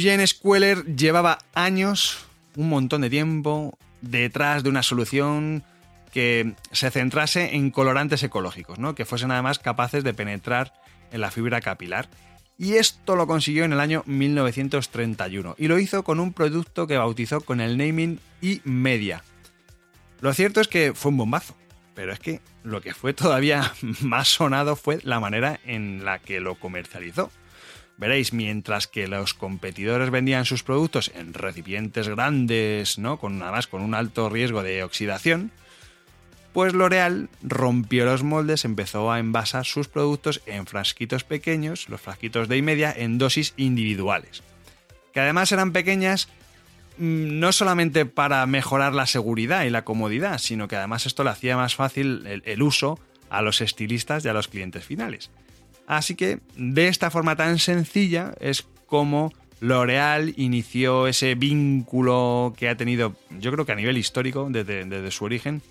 Eugene 0.00 0.26
Squeller 0.26 0.96
llevaba 0.96 1.40
años, 1.52 2.24
un 2.56 2.70
montón 2.70 3.02
de 3.02 3.10
tiempo, 3.10 3.76
detrás 4.00 4.62
de 4.62 4.70
una 4.70 4.82
solución 4.82 5.62
que 6.10 6.54
se 6.72 6.90
centrase 6.90 7.54
en 7.54 7.70
colorantes 7.70 8.22
ecológicos, 8.22 8.78
¿no? 8.78 8.94
que 8.94 9.04
fuesen 9.04 9.30
además 9.30 9.58
capaces 9.58 10.02
de 10.02 10.14
penetrar 10.14 10.72
en 11.12 11.20
la 11.20 11.30
fibra 11.30 11.60
capilar. 11.60 12.08
Y 12.56 12.76
esto 12.76 13.14
lo 13.14 13.26
consiguió 13.26 13.64
en 13.64 13.74
el 13.74 13.80
año 13.80 14.02
1931 14.06 15.56
y 15.58 15.68
lo 15.68 15.78
hizo 15.78 16.02
con 16.02 16.18
un 16.18 16.32
producto 16.32 16.86
que 16.86 16.96
bautizó 16.96 17.42
con 17.42 17.60
el 17.60 17.76
naming 17.76 18.20
y 18.40 18.62
media. 18.64 19.22
Lo 20.22 20.32
cierto 20.32 20.62
es 20.62 20.68
que 20.68 20.94
fue 20.94 21.10
un 21.10 21.18
bombazo, 21.18 21.54
pero 21.94 22.14
es 22.14 22.20
que 22.20 22.40
lo 22.64 22.80
que 22.80 22.94
fue 22.94 23.12
todavía 23.12 23.74
más 24.00 24.28
sonado 24.28 24.76
fue 24.76 24.98
la 25.02 25.20
manera 25.20 25.60
en 25.66 26.06
la 26.06 26.20
que 26.20 26.40
lo 26.40 26.54
comercializó. 26.54 27.30
Veréis, 28.00 28.32
mientras 28.32 28.86
que 28.86 29.06
los 29.08 29.34
competidores 29.34 30.08
vendían 30.08 30.46
sus 30.46 30.62
productos 30.62 31.12
en 31.14 31.34
recipientes 31.34 32.08
grandes, 32.08 32.98
¿no? 32.98 33.18
Con 33.18 33.42
con 33.68 33.82
un 33.82 33.94
alto 33.94 34.30
riesgo 34.30 34.62
de 34.62 34.82
oxidación, 34.82 35.52
pues 36.54 36.72
L'Oreal 36.72 37.28
rompió 37.42 38.06
los 38.06 38.22
moldes, 38.22 38.64
empezó 38.64 39.12
a 39.12 39.18
envasar 39.18 39.66
sus 39.66 39.88
productos 39.88 40.40
en 40.46 40.64
frasquitos 40.66 41.24
pequeños, 41.24 41.90
los 41.90 42.00
frasquitos 42.00 42.48
de 42.48 42.56
y 42.56 42.62
media, 42.62 42.90
en 42.90 43.18
dosis 43.18 43.52
individuales. 43.58 44.42
Que 45.12 45.20
además 45.20 45.52
eran 45.52 45.72
pequeñas 45.72 46.28
mm, 46.96 47.38
no 47.38 47.52
solamente 47.52 48.06
para 48.06 48.46
mejorar 48.46 48.94
la 48.94 49.04
seguridad 49.04 49.64
y 49.64 49.70
la 49.70 49.84
comodidad, 49.84 50.38
sino 50.38 50.68
que 50.68 50.76
además 50.76 51.04
esto 51.04 51.22
le 51.22 51.30
hacía 51.30 51.58
más 51.58 51.74
fácil 51.74 52.26
el 52.26 52.62
uso 52.62 52.98
a 53.28 53.42
los 53.42 53.60
estilistas 53.60 54.24
y 54.24 54.28
a 54.28 54.32
los 54.32 54.48
clientes 54.48 54.86
finales. 54.86 55.30
Así 55.90 56.14
que 56.14 56.38
de 56.54 56.86
esta 56.86 57.10
forma 57.10 57.34
tan 57.34 57.58
sencilla 57.58 58.32
es 58.38 58.64
como 58.86 59.32
L'Oreal 59.58 60.32
inició 60.36 61.08
ese 61.08 61.34
vínculo 61.34 62.54
que 62.56 62.68
ha 62.68 62.76
tenido, 62.76 63.16
yo 63.40 63.50
creo 63.50 63.66
que 63.66 63.72
a 63.72 63.74
nivel 63.74 63.98
histórico, 63.98 64.46
desde, 64.48 65.10
su 65.10 65.24
origen, 65.24 65.62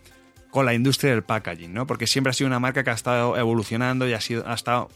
con 0.51 0.65
la 0.65 0.73
industria 0.73 1.11
del 1.11 1.23
packaging, 1.23 1.73
¿no? 1.73 1.87
Porque 1.87 2.05
siempre 2.05 2.31
ha 2.31 2.33
sido 2.33 2.47
una 2.47 2.59
marca 2.59 2.83
que 2.83 2.89
ha 2.89 2.95
estado 2.95 3.37
evolucionando 3.37 4.09
y 4.09 4.13
ha, 4.13 4.19
sido, 4.19 4.45
ha, 4.45 4.55
estado, 4.55 4.89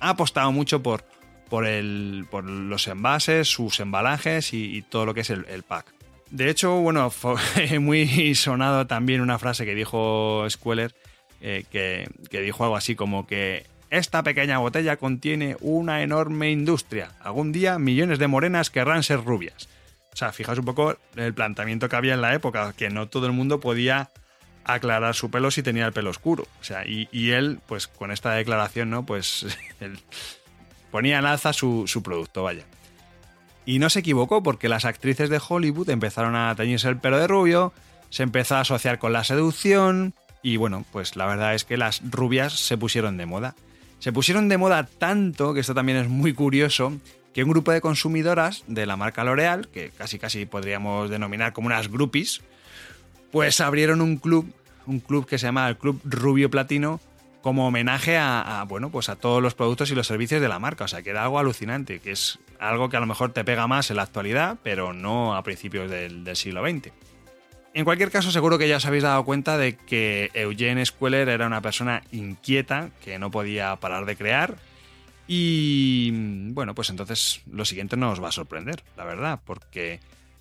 ha 0.00 0.08
apostado 0.08 0.50
mucho 0.50 0.82
por, 0.82 1.04
por, 1.48 1.66
el, 1.66 2.26
por 2.28 2.42
los 2.42 2.88
envases, 2.88 3.46
sus 3.46 3.78
embalajes 3.78 4.52
y, 4.52 4.82
todo 4.82 5.06
lo 5.06 5.14
que 5.14 5.20
es 5.20 5.30
el, 5.30 5.62
pack. 5.62 5.94
De 6.32 6.50
hecho, 6.50 6.80
bueno, 6.80 7.10
fue 7.12 7.78
muy 7.78 8.34
sonado 8.34 8.88
también 8.88 9.20
una 9.20 9.38
frase 9.38 9.64
que 9.64 9.76
dijo 9.76 10.44
Squeller, 10.50 10.96
eh, 11.40 11.64
que, 11.70 12.08
que 12.28 12.40
dijo 12.40 12.64
algo 12.64 12.74
así 12.74 12.96
como 12.96 13.24
que 13.24 13.72
esta 13.98 14.22
pequeña 14.22 14.58
botella 14.58 14.96
contiene 14.96 15.56
una 15.60 16.02
enorme 16.02 16.50
industria. 16.50 17.12
Algún 17.20 17.52
día 17.52 17.78
millones 17.78 18.18
de 18.18 18.26
morenas 18.26 18.70
querrán 18.70 19.02
ser 19.02 19.24
rubias. 19.24 19.68
O 20.12 20.16
sea, 20.16 20.32
fijaos 20.32 20.58
un 20.58 20.64
poco 20.64 20.96
el 21.16 21.34
planteamiento 21.34 21.88
que 21.88 21.96
había 21.96 22.14
en 22.14 22.20
la 22.20 22.34
época, 22.34 22.72
que 22.76 22.90
no 22.90 23.08
todo 23.08 23.26
el 23.26 23.32
mundo 23.32 23.60
podía 23.60 24.10
aclarar 24.64 25.14
su 25.14 25.30
pelo 25.30 25.50
si 25.50 25.62
tenía 25.62 25.86
el 25.86 25.92
pelo 25.92 26.10
oscuro. 26.10 26.46
O 26.60 26.64
sea, 26.64 26.84
y, 26.86 27.30
él, 27.30 27.60
pues 27.66 27.86
con 27.86 28.10
esta 28.10 28.32
declaración, 28.32 28.90
¿no? 28.90 29.04
Pues 29.06 29.46
ponía 30.90 31.18
en 31.18 31.26
alza 31.26 31.52
su, 31.52 31.84
su, 31.86 32.02
producto, 32.02 32.42
vaya. 32.42 32.64
Y 33.66 33.78
no 33.78 33.90
se 33.90 34.00
equivocó, 34.00 34.42
porque 34.42 34.68
las 34.68 34.84
actrices 34.84 35.30
de 35.30 35.40
Hollywood 35.46 35.90
empezaron 35.90 36.36
a 36.36 36.54
teñirse 36.54 36.88
el 36.88 36.98
pelo 36.98 37.18
de 37.18 37.26
rubio, 37.26 37.72
se 38.10 38.22
empezó 38.22 38.56
a 38.56 38.60
asociar 38.60 38.98
con 38.98 39.12
la 39.12 39.24
seducción, 39.24 40.14
y 40.44 40.58
bueno, 40.58 40.84
pues 40.92 41.16
la 41.16 41.24
verdad 41.26 41.54
es 41.54 41.64
que 41.64 41.78
las 41.78 42.02
rubias 42.08 42.52
se 42.52 42.76
pusieron 42.76 43.16
de 43.16 43.24
moda. 43.24 43.54
Se 44.04 44.12
pusieron 44.12 44.50
de 44.50 44.58
moda 44.58 44.86
tanto, 44.86 45.54
que 45.54 45.60
esto 45.60 45.72
también 45.72 45.96
es 45.96 46.08
muy 46.10 46.34
curioso, 46.34 46.92
que 47.32 47.42
un 47.42 47.48
grupo 47.48 47.72
de 47.72 47.80
consumidoras 47.80 48.62
de 48.66 48.84
la 48.84 48.98
marca 48.98 49.24
L'Oreal, 49.24 49.68
que 49.68 49.92
casi 49.96 50.18
casi 50.18 50.44
podríamos 50.44 51.08
denominar 51.08 51.54
como 51.54 51.68
unas 51.68 51.90
groupies, 51.90 52.42
pues 53.32 53.62
abrieron 53.62 54.02
un 54.02 54.18
club, 54.18 54.52
un 54.84 55.00
club 55.00 55.26
que 55.26 55.38
se 55.38 55.46
llama 55.46 55.66
el 55.70 55.78
Club 55.78 56.02
Rubio 56.04 56.50
Platino, 56.50 57.00
como 57.40 57.66
homenaje 57.66 58.18
a, 58.18 58.62
bueno, 58.68 58.90
pues 58.90 59.08
a 59.08 59.16
todos 59.16 59.42
los 59.42 59.54
productos 59.54 59.90
y 59.90 59.94
los 59.94 60.06
servicios 60.06 60.42
de 60.42 60.48
la 60.48 60.58
marca. 60.58 60.84
O 60.84 60.88
sea, 60.88 61.00
que 61.00 61.08
era 61.08 61.22
algo 61.22 61.38
alucinante, 61.38 62.00
que 62.00 62.10
es 62.10 62.38
algo 62.60 62.90
que 62.90 62.98
a 62.98 63.00
lo 63.00 63.06
mejor 63.06 63.32
te 63.32 63.42
pega 63.42 63.66
más 63.66 63.88
en 63.88 63.96
la 63.96 64.02
actualidad, 64.02 64.58
pero 64.62 64.92
no 64.92 65.34
a 65.34 65.42
principios 65.42 65.90
del, 65.90 66.24
del 66.24 66.36
siglo 66.36 66.62
XX. 66.62 66.92
En 67.74 67.84
cualquier 67.84 68.12
caso, 68.12 68.30
seguro 68.30 68.56
que 68.56 68.68
ya 68.68 68.76
os 68.76 68.86
habéis 68.86 69.02
dado 69.02 69.24
cuenta 69.24 69.58
de 69.58 69.76
que 69.76 70.30
Eugene 70.32 70.86
Squeller 70.86 71.28
era 71.28 71.48
una 71.48 71.60
persona 71.60 72.04
inquieta, 72.12 72.90
que 73.04 73.18
no 73.18 73.32
podía 73.32 73.74
parar 73.76 74.06
de 74.06 74.14
crear. 74.14 74.54
Y 75.26 76.12
bueno, 76.52 76.76
pues 76.76 76.90
entonces 76.90 77.42
lo 77.50 77.64
siguiente 77.64 77.96
no 77.96 78.12
os 78.12 78.22
va 78.22 78.28
a 78.28 78.32
sorprender, 78.32 78.84
la 78.96 79.04
verdad, 79.04 79.40
porque 79.44 79.98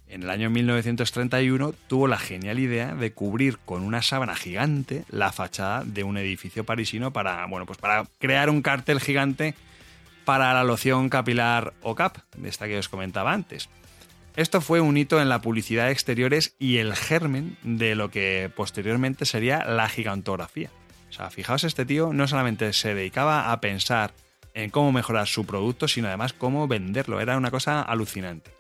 en 0.10 0.22
el 0.22 0.30
año 0.30 0.52
1931 0.52 1.74
tuvo 1.88 2.08
la 2.08 2.20
genial 2.20 2.60
idea 2.60 2.94
de 2.94 3.14
cubrir 3.14 3.58
con 3.66 3.82
una 3.82 4.04
sábana 4.04 4.36
gigante 4.36 5.04
la 5.10 5.32
fachada 5.32 5.84
de 5.84 6.04
un 6.04 6.18
edificio 6.18 6.66
parisino 6.66 7.12
para, 7.12 7.48
bueno, 7.48 7.66
pues 7.66 7.80
para 7.80 8.06
crear 8.20 8.52
un 8.52 8.62
cartel 8.62 9.00
gigante 9.00 9.56
para 10.24 10.54
la 10.54 10.64
loción 10.64 11.10
capilar 11.10 11.74
OCAP, 11.82 12.18
de 12.38 12.50
esta 12.50 12.68
que 12.68 12.78
os 12.78 12.90
comentaba 12.90 13.34
antes. 13.34 13.70
Esto 14.36 14.62
fue 14.62 14.82
un 14.82 14.98
hito 14.98 15.22
en 15.22 15.30
la 15.30 15.42
publicidad 15.42 15.86
de 15.86 15.92
exteriores 15.92 16.56
y 16.58 16.78
el 16.78 16.96
germen 16.96 17.56
de 17.62 17.94
lo 17.94 18.10
que 18.10 18.52
posteriormente 18.56 19.26
sería 19.26 19.64
la 19.64 19.88
gigantografía. 19.90 20.72
O 21.10 21.14
sea, 21.14 21.30
fijaos, 21.30 21.64
este 21.64 21.86
tío 21.86 22.14
no 22.14 22.28
solamente 22.28 22.74
se 22.74 22.96
dedicaba 22.96 23.52
a 23.52 23.62
pensar 23.62 24.12
en 24.56 24.72
cómo 24.72 24.92
mejorar 24.92 25.28
su 25.28 25.46
producto, 25.46 25.88
sino 25.88 26.08
además 26.08 26.34
cómo 26.34 26.68
venderlo. 26.68 27.22
Era 27.22 27.38
una 27.38 27.52
cosa 27.52 27.84
alucinante. 27.84 28.52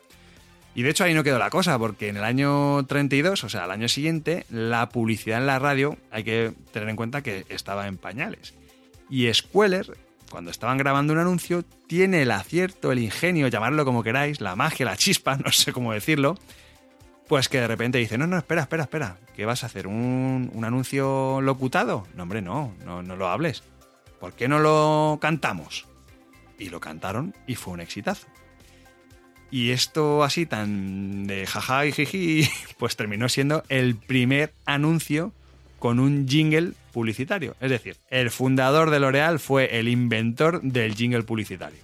Y 0.75 0.83
de 0.83 0.91
hecho 0.91 1.03
ahí 1.03 1.15
no 1.15 1.23
quedó 1.23 1.39
la 1.39 1.49
cosa, 1.49 1.79
porque 1.79 2.07
en 2.07 2.17
el 2.17 2.23
año 2.23 2.85
32, 2.85 3.43
o 3.43 3.49
sea, 3.49 3.63
al 3.63 3.71
año 3.71 3.87
siguiente, 3.87 4.45
la 4.51 4.89
publicidad 4.89 5.39
en 5.39 5.47
la 5.47 5.57
radio, 5.57 5.97
hay 6.11 6.23
que 6.23 6.53
tener 6.71 6.89
en 6.89 6.95
cuenta 6.95 7.23
que 7.23 7.45
estaba 7.49 7.87
en 7.87 7.97
pañales. 7.97 8.53
Y 9.09 9.31
Squeller 9.33 9.97
cuando 10.33 10.49
estaban 10.49 10.79
grabando 10.79 11.13
un 11.13 11.19
anuncio, 11.19 11.63
tiene 11.85 12.23
el 12.23 12.31
acierto, 12.31 12.91
el 12.91 12.97
ingenio, 12.97 13.49
llamarlo 13.49 13.85
como 13.85 14.01
queráis, 14.01 14.41
la 14.41 14.55
magia, 14.55 14.83
la 14.83 14.97
chispa, 14.97 15.37
no 15.45 15.51
sé 15.51 15.71
cómo 15.71 15.93
decirlo, 15.93 16.39
pues 17.27 17.49
que 17.49 17.59
de 17.59 17.67
repente 17.67 17.99
dice, 17.99 18.17
no, 18.17 18.25
no, 18.25 18.39
espera, 18.39 18.63
espera, 18.63 18.81
espera, 18.81 19.17
¿qué 19.35 19.45
vas 19.45 19.61
a 19.61 19.67
hacer? 19.67 19.85
¿Un, 19.85 20.59
anuncio 20.65 21.39
locutado? 21.39 22.07
No, 22.15 22.23
hombre, 22.23 22.41
no, 22.41 22.73
no, 22.83 23.03
no 23.03 23.15
lo 23.15 23.27
hables. 23.27 23.61
¿Por 24.19 24.33
qué 24.33 24.47
no 24.47 24.57
lo 24.57 25.19
cantamos? 25.21 25.85
Y 26.57 26.69
lo 26.69 26.79
cantaron 26.79 27.35
y 27.45 27.53
fue 27.53 27.73
un 27.73 27.81
exitazo. 27.81 28.25
Y 29.51 29.69
esto 29.69 30.23
así 30.23 30.47
tan 30.47 31.27
de 31.27 31.45
jaja 31.45 31.85
y 31.85 31.91
jiji, 31.91 32.49
pues 32.79 32.95
terminó 32.95 33.29
siendo 33.29 33.63
el 33.69 33.97
primer 33.97 34.55
anuncio 34.65 35.31
con 35.83 35.99
un 35.99 36.29
jingle 36.29 36.71
publicitario. 36.93 37.55
Es 37.59 37.69
decir, 37.69 37.97
el 38.09 38.31
fundador 38.31 38.89
de 38.89 39.01
L'Oreal 39.01 39.37
fue 39.37 39.77
el 39.77 39.89
inventor 39.89 40.61
del 40.61 40.95
jingle 40.95 41.23
publicitario. 41.23 41.79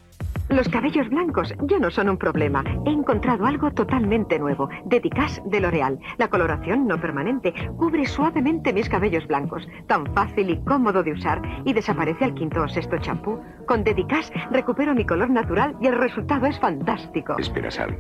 Los 0.48 0.70
cabellos 0.70 1.10
blancos 1.10 1.54
ya 1.64 1.80
no 1.80 1.92
son 1.92 2.08
un 2.08 2.18
problema. 2.18 2.64
He 2.86 2.92
encontrado 2.92 3.46
algo 3.46 3.72
totalmente 3.72 4.40
nuevo. 4.40 4.70
Dedicas 4.86 5.42
de 5.48 5.60
L'Oreal. 5.60 6.00
La 6.18 6.30
coloración 6.30 6.88
no 6.88 7.02
permanente 7.02 7.54
cubre 7.76 8.06
suavemente 8.06 8.72
mis 8.72 8.88
cabellos 8.88 9.28
blancos. 9.28 9.68
Tan 9.88 10.06
fácil 10.14 10.50
y 10.50 10.64
cómodo 10.64 11.04
de 11.04 11.12
usar. 11.12 11.42
Y 11.66 11.74
desaparece 11.74 12.24
al 12.24 12.36
quinto 12.36 12.62
o 12.62 12.70
sexto 12.70 13.00
champú. 13.00 13.38
Con 13.68 13.84
Dedicas 13.84 14.32
recupero 14.50 14.96
mi 14.96 15.06
color 15.06 15.30
natural 15.30 15.76
y 15.82 15.88
el 15.88 15.98
resultado 15.98 16.46
es 16.46 16.58
fantástico. 16.58 17.38
Espera, 17.38 17.70
Sally. 17.70 17.98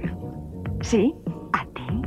¿Sí? 0.79 1.13
¿A 1.51 1.65
ti? 1.65 2.01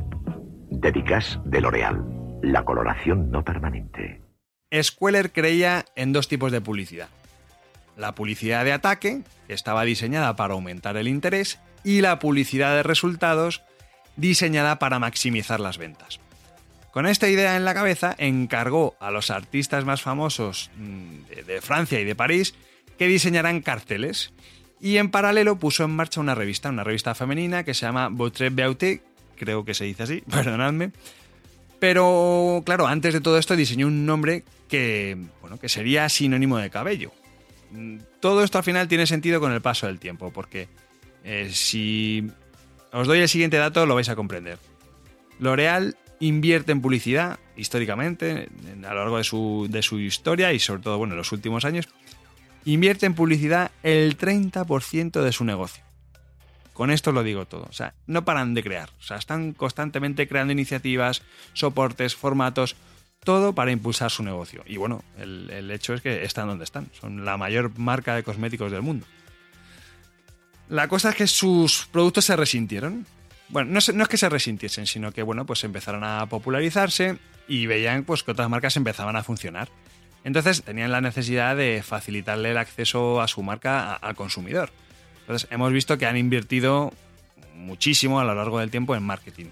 Dedicas 0.70 1.38
de 1.44 1.60
L'Oreal 1.60 2.21
la 2.42 2.64
coloración 2.64 3.30
no 3.30 3.44
permanente. 3.44 4.20
Squeller 4.82 5.32
creía 5.32 5.84
en 5.96 6.12
dos 6.12 6.28
tipos 6.28 6.52
de 6.52 6.60
publicidad. 6.60 7.08
La 7.96 8.14
publicidad 8.14 8.64
de 8.64 8.72
ataque, 8.72 9.22
que 9.46 9.54
estaba 9.54 9.84
diseñada 9.84 10.34
para 10.36 10.54
aumentar 10.54 10.96
el 10.96 11.08
interés, 11.08 11.60
y 11.84 12.00
la 12.00 12.18
publicidad 12.18 12.74
de 12.74 12.82
resultados, 12.82 13.62
diseñada 14.16 14.78
para 14.78 14.98
maximizar 14.98 15.60
las 15.60 15.78
ventas. 15.78 16.20
Con 16.90 17.06
esta 17.06 17.28
idea 17.28 17.56
en 17.56 17.64
la 17.64 17.74
cabeza, 17.74 18.14
encargó 18.18 18.96
a 19.00 19.10
los 19.10 19.30
artistas 19.30 19.84
más 19.84 20.02
famosos 20.02 20.70
mm, 20.76 21.44
de, 21.46 21.60
Francia 21.62 22.00
y 22.00 22.04
de 22.04 22.14
París 22.14 22.54
que 22.98 23.06
diseñaran 23.06 23.62
carteles. 23.62 24.32
Y 24.80 24.98
en 24.98 25.10
paralelo 25.10 25.58
puso 25.58 25.84
en 25.84 25.90
marcha 25.90 26.20
una 26.20 26.34
revista, 26.34 26.68
una 26.68 26.84
revista 26.84 27.14
femenina 27.14 27.64
que 27.64 27.72
se 27.72 27.86
llama 27.86 28.08
Votre 28.08 28.50
Beauté, 28.50 29.02
creo 29.36 29.64
que 29.64 29.74
se 29.74 29.84
dice 29.84 30.02
así, 30.02 30.22
perdonadme, 30.30 30.92
pero 31.82 32.62
claro, 32.64 32.86
antes 32.86 33.12
de 33.12 33.20
todo 33.20 33.38
esto 33.38 33.56
diseñó 33.56 33.88
un 33.88 34.06
nombre 34.06 34.44
que, 34.68 35.16
bueno, 35.40 35.58
que 35.58 35.68
sería 35.68 36.08
sinónimo 36.08 36.56
de 36.58 36.70
cabello. 36.70 37.10
Todo 38.20 38.44
esto 38.44 38.58
al 38.58 38.62
final 38.62 38.86
tiene 38.86 39.04
sentido 39.04 39.40
con 39.40 39.50
el 39.50 39.60
paso 39.60 39.88
del 39.88 39.98
tiempo, 39.98 40.32
porque 40.32 40.68
eh, 41.24 41.50
si 41.52 42.30
os 42.92 43.08
doy 43.08 43.18
el 43.18 43.28
siguiente 43.28 43.56
dato 43.56 43.84
lo 43.84 43.96
vais 43.96 44.08
a 44.08 44.14
comprender. 44.14 44.60
L'Oreal 45.40 45.96
invierte 46.20 46.70
en 46.70 46.82
publicidad 46.82 47.40
históricamente, 47.56 48.48
a 48.86 48.94
lo 48.94 49.00
largo 49.00 49.18
de 49.18 49.24
su, 49.24 49.66
de 49.68 49.82
su 49.82 49.98
historia 49.98 50.52
y 50.52 50.60
sobre 50.60 50.82
todo 50.82 50.98
bueno, 50.98 51.14
en 51.14 51.18
los 51.18 51.32
últimos 51.32 51.64
años, 51.64 51.88
invierte 52.64 53.06
en 53.06 53.14
publicidad 53.14 53.72
el 53.82 54.16
30% 54.16 55.20
de 55.20 55.32
su 55.32 55.44
negocio. 55.44 55.82
Con 56.82 56.90
esto 56.90 57.12
lo 57.12 57.22
digo 57.22 57.46
todo. 57.46 57.68
O 57.70 57.72
sea, 57.72 57.94
no 58.08 58.24
paran 58.24 58.54
de 58.54 58.62
crear. 58.64 58.90
O 58.98 59.04
sea, 59.04 59.16
están 59.16 59.52
constantemente 59.52 60.26
creando 60.26 60.52
iniciativas, 60.52 61.22
soportes, 61.52 62.16
formatos, 62.16 62.74
todo 63.22 63.54
para 63.54 63.70
impulsar 63.70 64.10
su 64.10 64.24
negocio. 64.24 64.64
Y 64.66 64.78
bueno, 64.78 65.04
el, 65.16 65.70
hecho 65.70 65.94
es 65.94 66.02
que 66.02 66.24
están 66.24 66.48
donde 66.48 66.64
están. 66.64 66.90
Son 67.00 67.24
la 67.24 67.36
mayor 67.36 67.78
marca 67.78 68.16
de 68.16 68.24
cosméticos 68.24 68.72
del 68.72 68.82
mundo. 68.82 69.06
La 70.68 70.88
cosa 70.88 71.10
es 71.10 71.14
que 71.14 71.28
sus 71.28 71.86
productos 71.92 72.24
se 72.24 72.34
resintieron. 72.34 73.06
Bueno, 73.48 73.70
no, 73.70 73.78
es 73.78 74.08
que 74.08 74.16
se 74.16 74.28
resintiesen, 74.28 74.88
sino 74.88 75.12
que 75.12 75.22
bueno, 75.22 75.46
pues 75.46 75.62
empezaron 75.62 76.02
a 76.02 76.26
popularizarse 76.26 77.16
y 77.46 77.66
veían 77.66 78.02
pues, 78.02 78.24
que 78.24 78.32
otras 78.32 78.50
marcas 78.50 78.76
empezaban 78.76 79.14
a 79.14 79.22
funcionar. 79.22 79.68
Entonces 80.24 80.64
tenían 80.64 80.90
la 80.90 81.00
necesidad 81.00 81.54
de 81.54 81.80
facilitarle 81.84 82.50
el 82.50 82.58
acceso 82.58 83.20
a 83.20 83.28
su 83.28 83.40
marca 83.44 83.94
al 83.94 84.16
consumidor. 84.16 84.72
Entonces 85.22 85.48
hemos 85.50 85.72
visto 85.72 85.98
que 85.98 86.06
han 86.06 86.16
invertido 86.16 86.92
muchísimo 87.54 88.20
a 88.20 88.24
lo 88.24 88.34
largo 88.34 88.58
del 88.58 88.70
tiempo 88.70 88.94
en 88.94 89.02
marketing. 89.02 89.46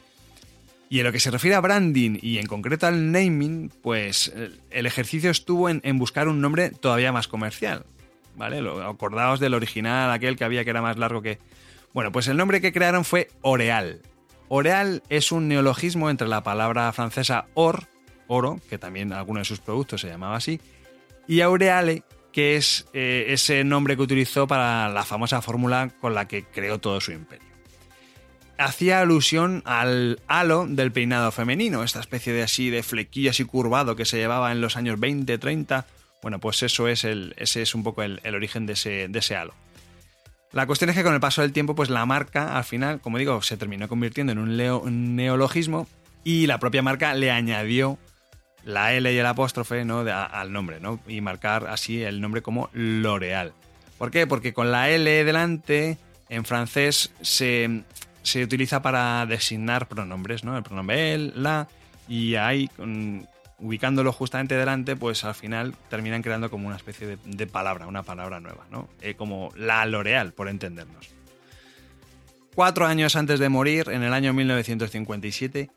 Y 0.88 0.98
en 0.98 1.06
lo 1.06 1.12
que 1.12 1.20
se 1.20 1.30
refiere 1.30 1.54
a 1.54 1.60
branding 1.60 2.18
y 2.20 2.38
en 2.38 2.46
concreto 2.46 2.86
al 2.86 3.12
naming, 3.12 3.70
pues 3.82 4.32
el 4.70 4.86
ejercicio 4.86 5.30
estuvo 5.30 5.68
en, 5.68 5.98
buscar 5.98 6.26
un 6.26 6.40
nombre 6.40 6.70
todavía 6.70 7.12
más 7.12 7.28
comercial. 7.28 7.84
¿Vale? 8.36 8.58
Acordaos 8.84 9.38
del 9.38 9.54
original, 9.54 10.10
aquel 10.10 10.36
que 10.36 10.44
había 10.44 10.64
que 10.64 10.70
era 10.70 10.82
más 10.82 10.98
largo 10.98 11.22
que. 11.22 11.38
Bueno, 11.92 12.10
pues 12.10 12.26
el 12.26 12.36
nombre 12.36 12.60
que 12.60 12.72
crearon 12.72 13.04
fue 13.04 13.28
Oreal. 13.42 14.00
Oreal 14.48 15.02
es 15.08 15.30
un 15.30 15.46
neologismo 15.46 16.10
entre 16.10 16.26
la 16.26 16.42
palabra 16.42 16.92
francesa 16.92 17.46
or, 17.54 17.84
oro, 18.26 18.60
que 18.68 18.78
también 18.78 19.12
alguno 19.12 19.38
de 19.38 19.44
sus 19.44 19.60
productos 19.60 20.00
se 20.00 20.08
llamaba 20.08 20.36
así, 20.36 20.60
y 21.28 21.40
Aureale, 21.40 22.02
que 22.32 22.56
es 22.56 22.86
eh, 22.92 23.26
ese 23.28 23.64
nombre 23.64 23.96
que 23.96 24.02
utilizó 24.02 24.46
para 24.46 24.88
la 24.88 25.04
famosa 25.04 25.42
fórmula 25.42 25.90
con 26.00 26.14
la 26.14 26.28
que 26.28 26.44
creó 26.44 26.78
todo 26.78 27.00
su 27.00 27.12
imperio 27.12 27.50
hacía 28.60 29.00
alusión 29.00 29.62
al 29.64 30.20
halo 30.26 30.66
del 30.68 30.92
peinado 30.92 31.32
femenino, 31.32 31.82
esta 31.82 32.00
especie 32.00 32.32
de 32.32 32.42
así 32.42 32.70
de 32.70 32.82
flequillo 32.82 33.30
así 33.30 33.44
curvado 33.44 33.96
que 33.96 34.04
se 34.04 34.18
llevaba 34.18 34.52
en 34.52 34.60
los 34.60 34.76
años 34.76 35.00
20, 35.00 35.38
30. 35.38 35.86
Bueno, 36.22 36.38
pues 36.38 36.62
eso 36.62 36.86
es 36.86 37.04
ese 37.04 37.62
es 37.62 37.74
un 37.74 37.82
poco 37.82 38.02
el, 38.02 38.20
origen 38.34 38.66
de 38.66 38.74
ese, 38.74 39.08
de 39.08 39.18
ese 39.18 39.36
halo. 39.36 39.54
La 40.52 40.66
cuestión 40.66 40.90
es 40.90 40.96
que 40.96 41.02
con 41.02 41.14
el 41.14 41.20
paso 41.20 41.42
del 41.42 41.52
tiempo, 41.52 41.74
pues 41.74 41.90
la 41.90 42.04
marca 42.06 42.56
al 42.56 42.64
final, 42.64 43.00
como 43.00 43.18
digo, 43.18 43.40
se 43.40 43.56
terminó 43.56 43.88
convirtiendo 43.88 44.32
en 44.32 44.38
un, 44.38 45.16
neologismo 45.16 45.88
y 46.24 46.46
la 46.46 46.58
propia 46.58 46.82
marca 46.82 47.14
le 47.14 47.30
añadió 47.30 47.98
la 48.64 48.92
L 48.94 49.12
y 49.12 49.18
el 49.18 49.26
apóstrofe 49.26 49.84
¿no? 49.84 50.00
al 50.00 50.52
nombre, 50.52 50.80
¿no? 50.80 51.00
Y 51.06 51.20
marcar 51.20 51.66
así 51.68 52.02
el 52.02 52.20
nombre 52.20 52.42
como 52.42 52.70
L'Oréal. 52.72 53.52
¿Por 53.98 54.10
qué? 54.10 54.26
Porque 54.26 54.52
con 54.52 54.70
la 54.70 54.88
L 54.90 55.24
delante, 55.24 55.98
en 56.28 56.44
francés, 56.44 57.12
se, 57.20 57.82
se 58.22 58.42
utiliza 58.42 58.82
para 58.82 59.26
designar 59.26 59.88
pronombres, 59.88 60.44
¿no? 60.44 60.56
El 60.56 60.62
pronombre 60.62 61.14
él, 61.14 61.32
la, 61.36 61.68
y 62.08 62.34
ahí, 62.36 62.70
ubicándolo 63.58 64.12
justamente 64.12 64.56
delante, 64.56 64.96
pues 64.96 65.24
al 65.24 65.34
final 65.34 65.74
terminan 65.88 66.22
creando 66.22 66.50
como 66.50 66.66
una 66.66 66.76
especie 66.76 67.18
de, 67.24 67.46
palabra, 67.46 67.86
una 67.86 68.02
palabra 68.02 68.40
nueva, 68.40 68.66
¿no? 68.70 68.88
Eh, 69.00 69.14
como 69.14 69.50
la 69.56 69.84
L'Oreal, 69.86 70.32
por 70.32 70.48
entendernos. 70.48 71.10
Cuatro 72.54 72.86
años 72.86 73.16
antes 73.16 73.38
de 73.38 73.48
morir, 73.48 73.90
en 73.90 74.02
el 74.02 74.12
año 74.12 74.32
1957, 74.32 75.70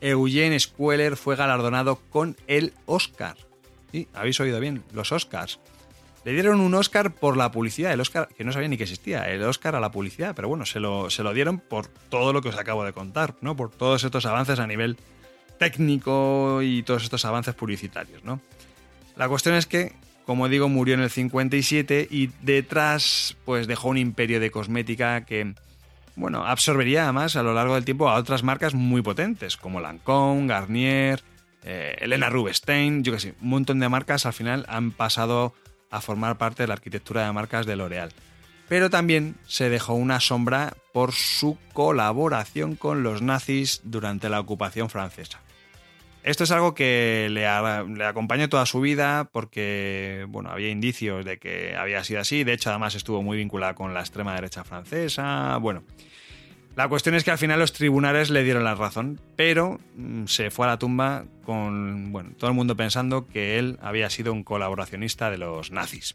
Eugene 0.00 0.58
Squeller 0.58 1.16
fue 1.16 1.36
galardonado 1.36 2.00
con 2.10 2.36
el 2.46 2.72
Oscar. 2.86 3.36
Sí, 3.92 4.08
habéis 4.14 4.40
oído 4.40 4.60
bien, 4.60 4.82
los 4.92 5.12
Oscars. 5.12 5.60
Le 6.24 6.32
dieron 6.32 6.60
un 6.60 6.74
Oscar 6.74 7.14
por 7.14 7.36
la 7.36 7.50
publicidad, 7.50 7.92
el 7.92 8.00
Oscar 8.00 8.28
que 8.28 8.44
no 8.44 8.52
sabía 8.52 8.68
ni 8.68 8.76
que 8.76 8.82
existía, 8.82 9.30
el 9.30 9.42
Oscar 9.42 9.74
a 9.74 9.80
la 9.80 9.90
publicidad, 9.90 10.34
pero 10.34 10.48
bueno, 10.48 10.66
se 10.66 10.78
lo, 10.78 11.08
se 11.08 11.22
lo 11.22 11.32
dieron 11.32 11.58
por 11.58 11.86
todo 11.86 12.32
lo 12.32 12.42
que 12.42 12.50
os 12.50 12.58
acabo 12.58 12.84
de 12.84 12.92
contar, 12.92 13.34
¿no? 13.40 13.56
Por 13.56 13.70
todos 13.70 14.04
estos 14.04 14.26
avances 14.26 14.58
a 14.58 14.66
nivel 14.66 14.98
técnico 15.58 16.60
y 16.62 16.82
todos 16.82 17.04
estos 17.04 17.24
avances 17.24 17.54
publicitarios, 17.54 18.22
¿no? 18.22 18.40
La 19.16 19.28
cuestión 19.28 19.54
es 19.54 19.66
que, 19.66 19.94
como 20.26 20.48
digo, 20.48 20.68
murió 20.68 20.94
en 20.94 21.00
el 21.00 21.10
57 21.10 22.08
y 22.10 22.30
detrás 22.42 23.36
pues 23.44 23.66
dejó 23.66 23.88
un 23.88 23.98
imperio 23.98 24.40
de 24.40 24.50
cosmética 24.50 25.24
que, 25.24 25.54
bueno, 26.20 26.44
absorbería 26.44 27.04
además 27.04 27.34
a 27.36 27.42
lo 27.42 27.54
largo 27.54 27.74
del 27.74 27.84
tiempo 27.84 28.08
a 28.08 28.14
otras 28.14 28.42
marcas 28.42 28.74
muy 28.74 29.02
potentes, 29.02 29.56
como 29.56 29.80
Lancôme, 29.80 30.46
Garnier, 30.46 31.22
eh, 31.64 31.96
Elena 32.00 32.28
Rubinstein, 32.28 33.02
yo 33.02 33.12
qué 33.12 33.20
sé, 33.20 33.34
un 33.40 33.48
montón 33.48 33.80
de 33.80 33.88
marcas 33.88 34.26
al 34.26 34.32
final 34.32 34.64
han 34.68 34.92
pasado 34.92 35.54
a 35.90 36.00
formar 36.00 36.38
parte 36.38 36.62
de 36.62 36.68
la 36.68 36.74
arquitectura 36.74 37.26
de 37.26 37.32
marcas 37.32 37.66
de 37.66 37.76
L'Oréal. 37.76 38.12
Pero 38.68 38.88
también 38.88 39.34
se 39.46 39.68
dejó 39.68 39.94
una 39.94 40.20
sombra 40.20 40.74
por 40.92 41.12
su 41.12 41.58
colaboración 41.72 42.76
con 42.76 43.02
los 43.02 43.20
nazis 43.20 43.80
durante 43.82 44.28
la 44.28 44.38
ocupación 44.38 44.88
francesa. 44.90 45.40
Esto 46.22 46.44
es 46.44 46.50
algo 46.50 46.74
que 46.74 47.28
le, 47.30 47.40
le, 47.96 48.04
acompañó 48.04 48.48
toda 48.48 48.66
su 48.66 48.80
vida 48.80 49.30
porque 49.32 50.26
bueno, 50.28 50.50
había 50.50 50.68
indicios 50.68 51.24
de 51.24 51.38
que 51.38 51.74
había 51.76 52.04
sido 52.04 52.20
así. 52.20 52.44
De 52.44 52.52
hecho, 52.52 52.70
además 52.70 52.94
estuvo 52.94 53.22
muy 53.22 53.38
vinculada 53.38 53.74
con 53.74 53.94
la 53.94 54.00
extrema 54.00 54.34
derecha 54.34 54.62
francesa. 54.62 55.56
Bueno, 55.56 55.82
la 56.76 56.88
cuestión 56.88 57.14
es 57.14 57.24
que 57.24 57.30
al 57.30 57.38
final 57.38 57.58
los 57.58 57.72
tribunales 57.72 58.30
le 58.30 58.44
dieron 58.44 58.64
la 58.64 58.74
razón, 58.74 59.20
pero 59.36 59.80
mm, 59.96 60.26
se 60.26 60.50
fue 60.50 60.66
a 60.66 60.70
la 60.70 60.78
tumba 60.78 61.24
con 61.44 62.12
bueno, 62.12 62.30
todo 62.38 62.48
el 62.48 62.56
mundo 62.56 62.76
pensando 62.76 63.26
que 63.26 63.58
él 63.58 63.78
había 63.82 64.08
sido 64.08 64.32
un 64.32 64.44
colaboracionista 64.44 65.30
de 65.30 65.38
los 65.38 65.70
nazis. 65.72 66.14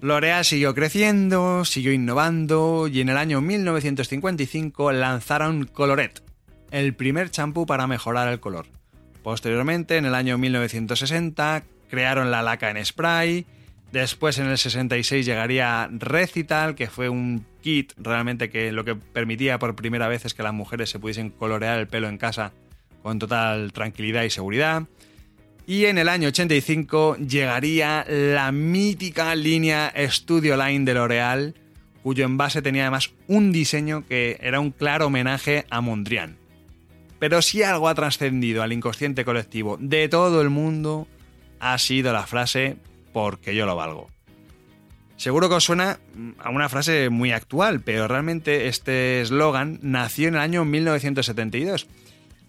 L'Oréal 0.00 0.44
siguió 0.44 0.74
creciendo, 0.74 1.64
siguió 1.64 1.92
innovando 1.92 2.88
y 2.88 3.00
en 3.00 3.08
el 3.08 3.16
año 3.16 3.40
1955 3.40 4.92
lanzaron 4.92 5.64
Coloret, 5.64 6.22
el 6.70 6.94
primer 6.94 7.30
champú 7.30 7.66
para 7.66 7.86
mejorar 7.86 8.28
el 8.28 8.38
color. 8.38 8.77
Posteriormente, 9.28 9.98
en 9.98 10.06
el 10.06 10.14
año 10.14 10.38
1960, 10.38 11.62
crearon 11.90 12.30
la 12.30 12.40
laca 12.40 12.70
en 12.70 12.82
spray. 12.82 13.44
Después, 13.92 14.38
en 14.38 14.46
el 14.46 14.56
66, 14.56 15.26
llegaría 15.26 15.86
Recital, 15.92 16.74
que 16.74 16.86
fue 16.86 17.10
un 17.10 17.44
kit 17.60 17.92
realmente 17.98 18.48
que 18.48 18.72
lo 18.72 18.86
que 18.86 18.94
permitía 18.94 19.58
por 19.58 19.76
primera 19.76 20.08
vez 20.08 20.24
es 20.24 20.32
que 20.32 20.42
las 20.42 20.54
mujeres 20.54 20.88
se 20.88 20.98
pudiesen 20.98 21.28
colorear 21.28 21.78
el 21.78 21.88
pelo 21.88 22.08
en 22.08 22.16
casa 22.16 22.54
con 23.02 23.18
total 23.18 23.70
tranquilidad 23.74 24.22
y 24.22 24.30
seguridad. 24.30 24.84
Y 25.66 25.84
en 25.84 25.98
el 25.98 26.08
año 26.08 26.28
85 26.28 27.18
llegaría 27.18 28.06
la 28.08 28.50
mítica 28.50 29.34
línea 29.34 29.92
Studio 30.08 30.56
Line 30.56 30.86
de 30.86 30.94
L'Oreal, 30.94 31.54
cuyo 32.02 32.24
envase 32.24 32.62
tenía 32.62 32.84
además 32.84 33.12
un 33.26 33.52
diseño 33.52 34.06
que 34.08 34.38
era 34.40 34.58
un 34.58 34.70
claro 34.70 35.08
homenaje 35.08 35.66
a 35.68 35.82
Mondrian. 35.82 36.47
Pero 37.18 37.42
si 37.42 37.62
algo 37.62 37.88
ha 37.88 37.94
trascendido 37.94 38.62
al 38.62 38.72
inconsciente 38.72 39.24
colectivo 39.24 39.76
de 39.80 40.08
todo 40.08 40.40
el 40.40 40.50
mundo, 40.50 41.08
ha 41.60 41.76
sido 41.78 42.12
la 42.12 42.26
frase 42.26 42.76
porque 43.12 43.54
yo 43.54 43.66
lo 43.66 43.76
valgo. 43.76 44.10
Seguro 45.16 45.48
que 45.48 45.56
os 45.56 45.64
suena 45.64 45.98
a 46.38 46.50
una 46.50 46.68
frase 46.68 47.10
muy 47.10 47.32
actual, 47.32 47.80
pero 47.80 48.06
realmente 48.06 48.68
este 48.68 49.20
eslogan 49.20 49.80
nació 49.82 50.28
en 50.28 50.34
el 50.34 50.40
año 50.40 50.64
1972. 50.64 51.88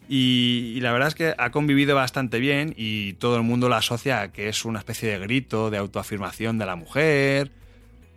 Y, 0.07 0.73
y, 0.75 0.79
la 0.81 0.91
verdad 0.91 1.07
es 1.07 1.15
que 1.15 1.33
ha 1.37 1.51
convivido 1.51 1.95
bastante 1.95 2.39
bien 2.39 2.73
y 2.77 3.13
todo 3.13 3.37
el 3.37 3.43
mundo 3.43 3.69
lo 3.69 3.75
asocia 3.75 4.21
a 4.21 4.31
que 4.31 4.49
es 4.49 4.65
una 4.65 4.79
especie 4.79 5.09
de 5.09 5.19
grito 5.19 5.69
de 5.69 5.77
autoafirmación 5.77 6.59
de 6.59 6.65
la 6.67 6.75
mujer, 6.75 7.51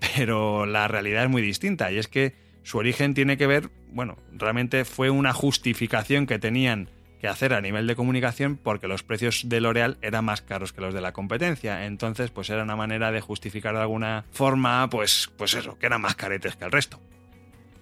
pero 0.16 0.66
la 0.66 0.86
realidad 0.86 1.24
es 1.24 1.30
muy 1.30 1.40
distinta 1.40 1.90
y 1.90 1.96
es 1.96 2.08
que 2.08 2.34
su 2.62 2.78
origen 2.78 3.14
tiene 3.14 3.36
que 3.36 3.46
ver, 3.46 3.70
bueno, 3.92 4.16
realmente 4.32 4.84
fue 4.84 5.10
una 5.10 5.32
justificación 5.32 6.26
que 6.26 6.38
tenían 6.38 6.88
que 7.20 7.28
hacer 7.28 7.54
a 7.54 7.60
nivel 7.60 7.86
de 7.86 7.94
comunicación 7.94 8.56
porque 8.56 8.88
los 8.88 9.04
precios 9.04 9.42
de 9.46 9.60
L'Oreal 9.60 9.96
eran 10.02 10.24
más 10.24 10.42
caros 10.42 10.72
que 10.72 10.80
los 10.80 10.92
de 10.92 11.00
la 11.00 11.12
competencia. 11.12 11.86
Entonces, 11.86 12.30
pues 12.30 12.50
era 12.50 12.64
una 12.64 12.74
manera 12.74 13.12
de 13.12 13.20
justificar 13.20 13.74
de 13.74 13.80
alguna 13.80 14.24
forma, 14.32 14.90
pues, 14.90 15.30
pues 15.36 15.54
eso, 15.54 15.78
que 15.78 15.86
eran 15.86 16.00
más 16.00 16.16
caretes 16.16 16.56
que 16.56 16.64
el 16.64 16.72
resto. 16.72 17.00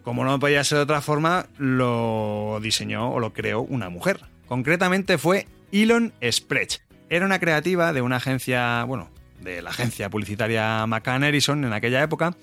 Como 0.03 0.25
no 0.25 0.39
podía 0.39 0.63
ser 0.63 0.79
de 0.79 0.85
otra 0.85 1.01
forma, 1.01 1.47
lo 1.57 2.59
diseñó 2.63 3.13
o 3.13 3.21
lo 3.21 3.33
creó 3.33 3.63
una 3.63 3.89
mujer. 3.89 4.21
Concretamente 4.47 5.17
fue 5.17 5.47
Elon 5.73 6.13
Sprech. 6.31 6.83
Era 7.09 7.25
una 7.25 7.39
creativa 7.39 7.93
de 7.93 8.03
una 8.03 8.17
agencia, 8.17 8.85
bueno, 8.85 9.11
de 9.41 9.63
la 9.63 9.71
agencia 9.71 10.11
publicitaria 10.11 10.87
McCann 10.87 11.25
Edison 11.25 11.65
en 11.65 11.73
aquella 11.73 12.03
época, 12.03 12.37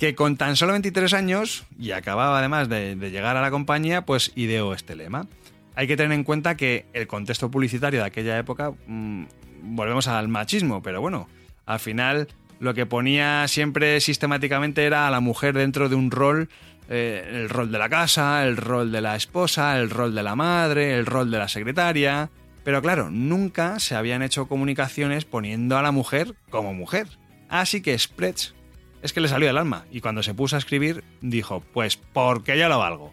que 0.00 0.14
con 0.14 0.38
tan 0.38 0.56
solo 0.56 0.72
23 0.72 1.12
años, 1.12 1.66
y 1.78 1.90
acababa 1.90 2.38
además 2.38 2.70
de, 2.70 2.96
llegar 2.96 3.36
a 3.36 3.42
la 3.42 3.50
compañía, 3.50 4.06
pues 4.06 4.32
ideó 4.34 4.72
este 4.72 4.96
lema. 4.96 5.26
Hay 5.74 5.86
que 5.86 5.96
tener 5.98 6.12
en 6.12 6.24
cuenta 6.24 6.56
que 6.56 6.86
el 6.94 7.06
contexto 7.06 7.50
publicitario 7.50 8.00
de 8.00 8.06
aquella 8.06 8.38
época, 8.38 8.72
mm, 8.86 9.24
volvemos 9.60 10.08
al 10.08 10.28
machismo, 10.28 10.82
pero 10.82 11.02
bueno, 11.02 11.28
al 11.66 11.80
final 11.80 12.28
lo 12.60 12.72
que 12.72 12.86
ponía 12.86 13.46
siempre 13.46 14.00
sistemáticamente 14.00 14.86
era 14.86 15.06
a 15.06 15.10
la 15.10 15.20
mujer 15.20 15.52
dentro 15.52 15.90
de 15.90 15.96
un 15.96 16.10
rol, 16.10 16.48
eh, 16.88 17.28
el 17.34 17.50
rol 17.50 17.70
de 17.70 17.78
la 17.78 17.90
casa, 17.90 18.42
el 18.46 18.56
rol 18.56 18.90
de 18.92 19.02
la 19.02 19.16
esposa, 19.16 19.78
el 19.78 19.90
rol 19.90 20.14
de 20.14 20.22
la 20.22 20.34
madre, 20.34 20.94
el 20.94 21.04
rol 21.04 21.30
de 21.30 21.36
la 21.36 21.48
secretaria. 21.48 22.30
Pero 22.64 22.80
claro, 22.80 23.10
nunca 23.10 23.78
se 23.80 23.96
habían 23.96 24.22
hecho 24.22 24.48
comunicaciones 24.48 25.26
poniendo 25.26 25.76
a 25.76 25.82
la 25.82 25.92
mujer 25.92 26.36
como 26.48 26.72
mujer. 26.72 27.06
Así 27.50 27.82
que 27.82 27.98
Spreads 27.98 28.54
es 29.02 29.12
que 29.12 29.20
le 29.20 29.28
salió 29.28 29.50
el 29.50 29.58
alma 29.58 29.86
y 29.90 30.00
cuando 30.00 30.22
se 30.22 30.34
puso 30.34 30.56
a 30.56 30.58
escribir 30.58 31.04
dijo, 31.20 31.62
pues 31.72 31.96
porque 31.96 32.58
ya 32.58 32.68
lo 32.68 32.78
valgo. 32.78 33.12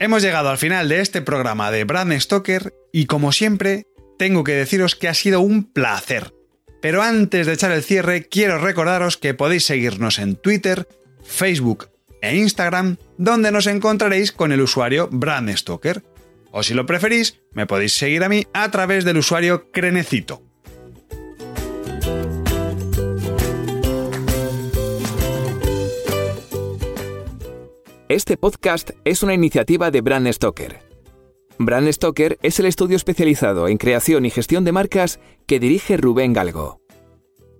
Hemos 0.00 0.22
llegado 0.22 0.48
al 0.48 0.58
final 0.58 0.88
de 0.88 1.00
este 1.00 1.22
programa 1.22 1.72
de 1.72 1.82
Brand 1.82 2.12
Stoker 2.18 2.72
y 2.92 3.06
como 3.06 3.32
siempre, 3.32 3.86
tengo 4.16 4.44
que 4.44 4.52
deciros 4.52 4.94
que 4.94 5.08
ha 5.08 5.14
sido 5.14 5.40
un 5.40 5.64
placer. 5.64 6.32
Pero 6.80 7.02
antes 7.02 7.46
de 7.46 7.52
echar 7.52 7.72
el 7.72 7.82
cierre, 7.82 8.28
quiero 8.28 8.58
recordaros 8.58 9.16
que 9.16 9.34
podéis 9.34 9.64
seguirnos 9.64 10.20
en 10.20 10.36
Twitter, 10.36 10.86
Facebook 11.28 11.90
e 12.20 12.36
Instagram, 12.36 12.96
donde 13.16 13.52
nos 13.52 13.66
encontraréis 13.66 14.32
con 14.32 14.50
el 14.50 14.60
usuario 14.60 15.08
Brand 15.12 15.54
Stoker. 15.54 16.02
O 16.50 16.62
si 16.62 16.74
lo 16.74 16.86
preferís, 16.86 17.40
me 17.52 17.66
podéis 17.66 17.92
seguir 17.92 18.24
a 18.24 18.28
mí 18.28 18.46
a 18.52 18.70
través 18.70 19.04
del 19.04 19.18
usuario 19.18 19.70
Crenecito. 19.70 20.42
Este 28.08 28.38
podcast 28.38 28.90
es 29.04 29.22
una 29.22 29.34
iniciativa 29.34 29.90
de 29.90 30.00
Brand 30.00 30.32
Stoker. 30.32 30.80
Brand 31.58 31.92
Stoker 31.92 32.38
es 32.42 32.58
el 32.58 32.66
estudio 32.66 32.96
especializado 32.96 33.68
en 33.68 33.76
creación 33.76 34.24
y 34.24 34.30
gestión 34.30 34.64
de 34.64 34.72
marcas 34.72 35.20
que 35.46 35.60
dirige 35.60 35.98
Rubén 35.98 36.32
Galgo. 36.32 36.80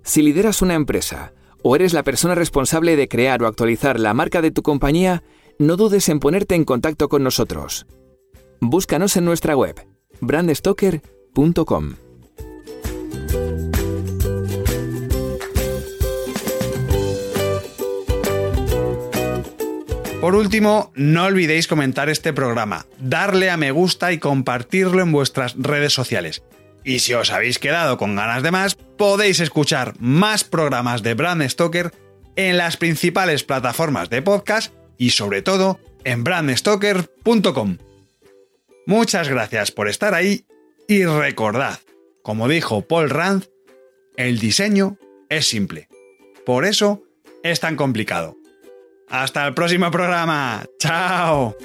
Si 0.03 0.23
lideras 0.23 0.63
una 0.63 0.75
empresa 0.75 1.35
o 1.63 1.77
eres 1.77 1.93
la 1.93 2.03
persona 2.03 2.35
responsable 2.35 2.97
de 2.97 3.09
crear 3.09 3.43
o 3.43 3.47
actualizar 3.47 3.99
la 3.99 4.15
marca 4.15 4.43
de 4.43 4.51
tu 4.51 4.63
compañía, 4.63 5.23
no 5.59 5.77
dudes 5.77 6.09
en 6.09 6.21
ponerte 6.21 6.55
en 6.55 6.65
contacto 6.65 7.09
con 7.09 7.23
nosotros. 7.23 7.87
Búscanos 8.61 9.17
en 9.17 9.25
nuestra 9.25 9.57
web, 9.57 9.77
brandstoker.com. 10.21 11.95
Por 20.21 20.35
último, 20.35 20.91
no 20.97 21.25
olvidéis 21.25 21.69
comentar 21.69 22.09
este 22.09 22.33
programa, 22.33 22.87
darle 22.99 23.51
a 23.51 23.57
me 23.57 23.71
gusta 23.71 24.13
y 24.13 24.19
compartirlo 24.19 25.01
en 25.01 25.13
vuestras 25.13 25.55
redes 25.57 25.93
sociales. 25.93 26.43
Y 26.85 27.01
si 27.01 27.15
os 27.15 27.31
habéis 27.31 27.59
quedado 27.59 27.99
con 27.99 28.17
ganas 28.17 28.43
de 28.43 28.51
más, 28.51 28.75
podéis 28.75 29.41
escuchar 29.41 29.95
más 29.99 30.45
programas 30.45 31.03
de 31.03 31.15
Brand 31.15 31.47
Stoker 31.49 31.93
en 32.37 32.57
las 32.57 32.77
principales 32.77 33.45
plataformas 33.45 34.11
de 34.11 34.23
podcast 34.23 34.73
y 34.97 35.11
sobre 35.11 35.43
todo 35.43 35.81
en 36.05 36.25
brandstoker.com. 36.25 37.79
Muchas 38.87 39.29
gracias 39.29 39.71
por 39.71 39.89
estar 39.89 40.15
ahí 40.15 40.47
y 40.87 41.05
recordad, 41.05 41.79
como 42.23 42.49
dijo 42.49 42.83
Paul 42.83 43.11
Rand, 43.11 43.45
el 44.17 44.39
diseño 44.39 44.97
es 45.29 45.47
simple. 45.47 45.89
Por 46.47 46.65
eso 46.65 47.03
es 47.43 47.61
tan 47.61 47.77
complicado. 47.77 48.37
Hasta 49.09 49.47
el 49.47 49.55
próximo 49.55 49.91
programa. 49.91 50.65
Chao. 50.79 51.57